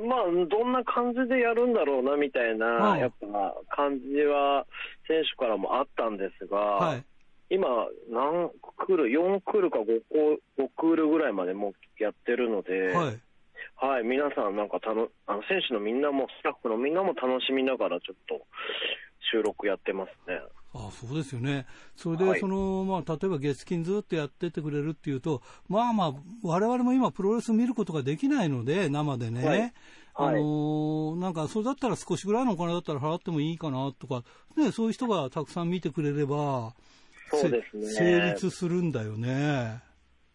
[0.07, 4.65] まあ、どんな感じでやるんだろうなみたいな、やっぱ感じは
[5.07, 7.05] 選手からもあったんですが、はい、
[7.49, 7.67] 今、
[8.09, 9.85] 何クール、4クールか 5,
[10.57, 13.19] 5クールぐらいまでもやってるので、はい
[13.79, 18.45] はい、皆さん、なんかたのあの選手のみんなも、スタッフのみんなも楽しみながら、ちょっと
[19.31, 20.39] 収録やってますね。
[20.73, 21.65] あそうですよね。
[21.95, 29.45] それで、その、はい、まあ、例えば月金ずっとやっててくれるっていうと、まあまあ、我々も今プロレス見ることができないので、生でね。
[29.45, 29.73] はい、
[30.15, 34.23] あのー、なんか、それだったら少しぐらいのお金だったら払ってもいいかなとか、
[34.55, 36.73] ね、そういう人がたくさん見てくれれば、
[37.29, 37.85] そうですね。
[37.87, 39.81] 成立するんだよね。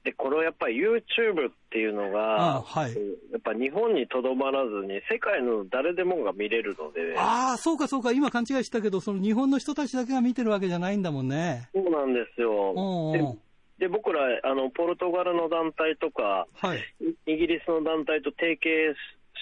[0.04, 2.92] で、これやっぱり YouTube っていうのが、はい、
[3.30, 7.16] やっぱ日本にとどまらずに、世界の誰でもが見れるので。
[7.16, 11.68] ああ、そうかそうか、今勘違いしたけど、その日本の人たちだけが見てるわけじゃないんだもんね。
[11.72, 12.52] そうなんですよ。
[12.52, 13.38] おうおう
[13.78, 16.78] で僕らあの、ポルトガルの団体とか、はい、
[17.26, 18.94] イギリスの団体と提携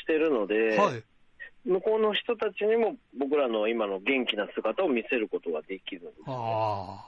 [0.03, 1.05] してるので、はい、
[1.68, 6.24] 向こうの人たちにも僕らの今の元気な姿を見せることができるんです、ね。
[6.28, 7.05] あ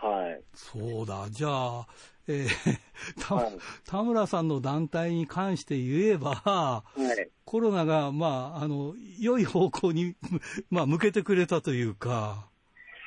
[0.00, 0.42] はい。
[0.54, 1.26] そうだ。
[1.30, 1.86] じゃあ、
[2.26, 2.48] えー、
[3.26, 10.14] た、はい、田村さんの団体に関して言えば、はい、コロナが、まあ、あの、良い方向に、
[10.70, 12.46] まあ、向けてくれたというか。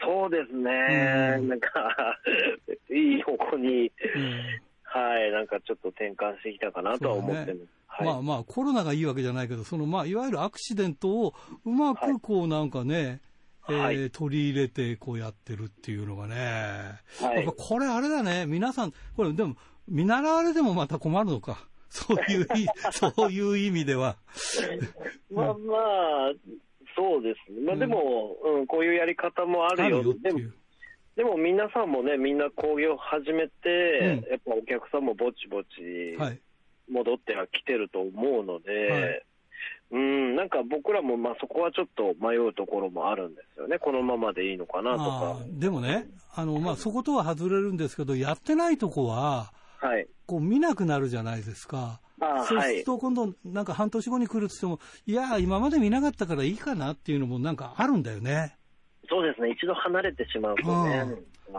[0.04, 1.38] そうですね。
[1.40, 2.20] うん、なんか、
[2.92, 4.44] いい方向に、うん、
[4.84, 7.54] はい、なんかちょっと転換してきたかなとは思ってます。
[7.54, 11.34] ねはい、まあまあ、コロナがいいわけじゃないけど、その、まあ、いわゆるアクシデントを
[11.64, 13.22] うまくこう、なんかね、
[13.64, 17.00] はい、えー、取り入れてこうやってるっていうのがね。
[17.22, 19.56] はい、これあれだね、皆さん、これでも、
[19.88, 21.68] 見習われてもまた困るのか。
[21.90, 22.48] そういう
[22.92, 24.18] そういう意味では。
[25.32, 26.34] まあまあ、
[26.96, 27.62] そうですね。
[27.62, 30.02] まあでも、うん、うん、こういうやり方もあるよ。
[30.02, 30.40] よでも
[31.16, 35.68] でも皆さんもね、みんな興行始めて、うん、やっぱお客さんもぼちぼち
[36.90, 39.24] 戻ってはきてると思うので、はい
[39.92, 45.38] うん、なんか僕らもまあそこはちょっと迷うところもあるんですよね、このままでいいのかなとか。
[45.50, 52.00] でもね、あのまあ、そことは外れるんですけど、やってないとこは、はい、こう見なくなるじゃないですか。
[52.48, 58.58] そうすると今度、なんか半年後に来るとしても、いや、今まで見なかったからいいかなっていうのもなんかあるんだよね。
[59.10, 61.06] そうですね、一度離れてしまうとね。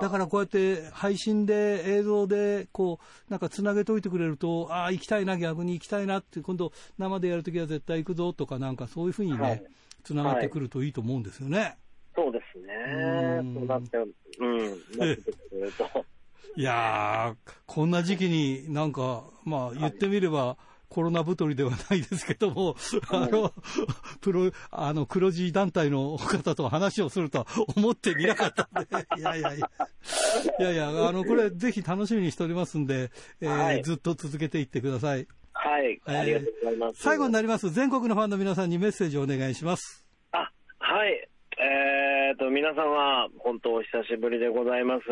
[0.01, 9.63] だからこうやって配信で映像でこうなんかつなげといてくれるとああ行きたいな逆に行きたいなって今度生でやるときは絶対行くぞとかなんかそういうふうにね、
[10.03, 11.77] つながってくるといいと思うんですよね。
[12.15, 13.41] そうですね。
[13.55, 13.99] そうなって、
[14.39, 16.05] うん、なってくると。
[16.57, 20.57] いやー、こんな時期になんか、まあ言ってみれば、
[20.89, 22.77] コロナ太りではないですけども、
[23.11, 23.53] あの、
[24.21, 29.69] プロ、あの、黒字団体の方と話をするとは思ってみなかったんで、 いやいやいや、
[30.61, 33.11] いやいや、あの、これぜひ楽しみにしておりますんで、
[33.41, 35.27] えー、はい、ずっと続けていってください。
[35.53, 37.03] はい、ありがとうございます。
[37.03, 37.71] 最後になります。
[37.71, 40.07] 全国のファンの皆さんにメッセージをお願いします。
[40.33, 41.29] あ、はい。
[41.57, 45.05] えーと、皆様、本当お久しぶりでございます。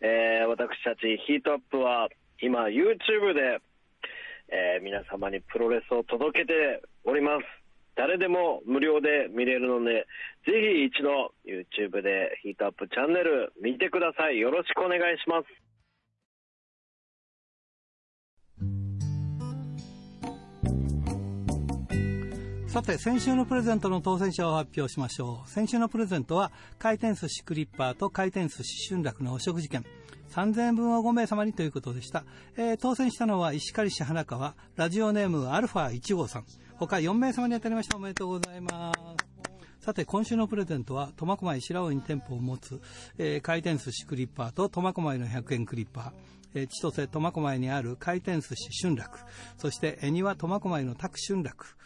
[0.00, 2.08] えー、私たちヒートアップは、
[2.40, 3.58] 今、YouTube で
[4.52, 7.44] えー、皆様にプロレスを届けております。
[7.96, 10.06] 誰でも無料で見れるので、
[10.46, 14.38] ぜひ一度 YouTube でヒートアップチャンネル見てください。
[14.38, 15.62] よろしくお願いします。
[22.72, 25.50] さて、先週のプレゼントの当選者を発表しましょう。
[25.50, 29.84] 先週のプレゼントは、回転寿司クリッパーと回転寿司春楽のお食事券。
[30.32, 32.24] 3000円分を5名様にということでした。
[32.56, 36.44] えー、当選したのは石狩市花川、ラジオネームアルファ1号さん。
[36.76, 37.98] 他4名様に当たりました。
[37.98, 39.32] おめでとうございます。
[39.84, 42.80] さて、今週のプレゼントは、苫小牧白尾に店舗を持つ、
[43.18, 46.12] えー、回転寿司クリッパーと苫小牧の100円クリッパー。
[46.54, 49.18] えー、千歳苫小牧にある回転寿司春楽。
[49.58, 51.76] そして、恵庭苫小牧の宅春楽。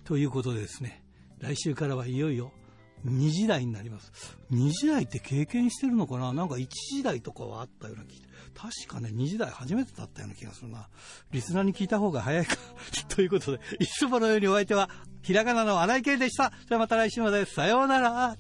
[0.03, 1.01] ということでですね、
[1.39, 2.51] 来週からはいよいよ
[3.05, 4.11] 2時台になります。
[4.51, 6.33] 2時台って経験してるのかな？
[6.33, 8.21] なんか1時台とかはあったような気
[8.55, 10.89] 確かね、2時台初めてだったような気がするな。
[11.31, 12.57] リスナーに聞いた方が早いか
[13.07, 14.89] ということで、いつものようにお相手は、
[15.21, 16.51] ひらがなの荒井圭でした。
[16.67, 17.45] じゃあまた来週まで。
[17.45, 18.35] さようなら。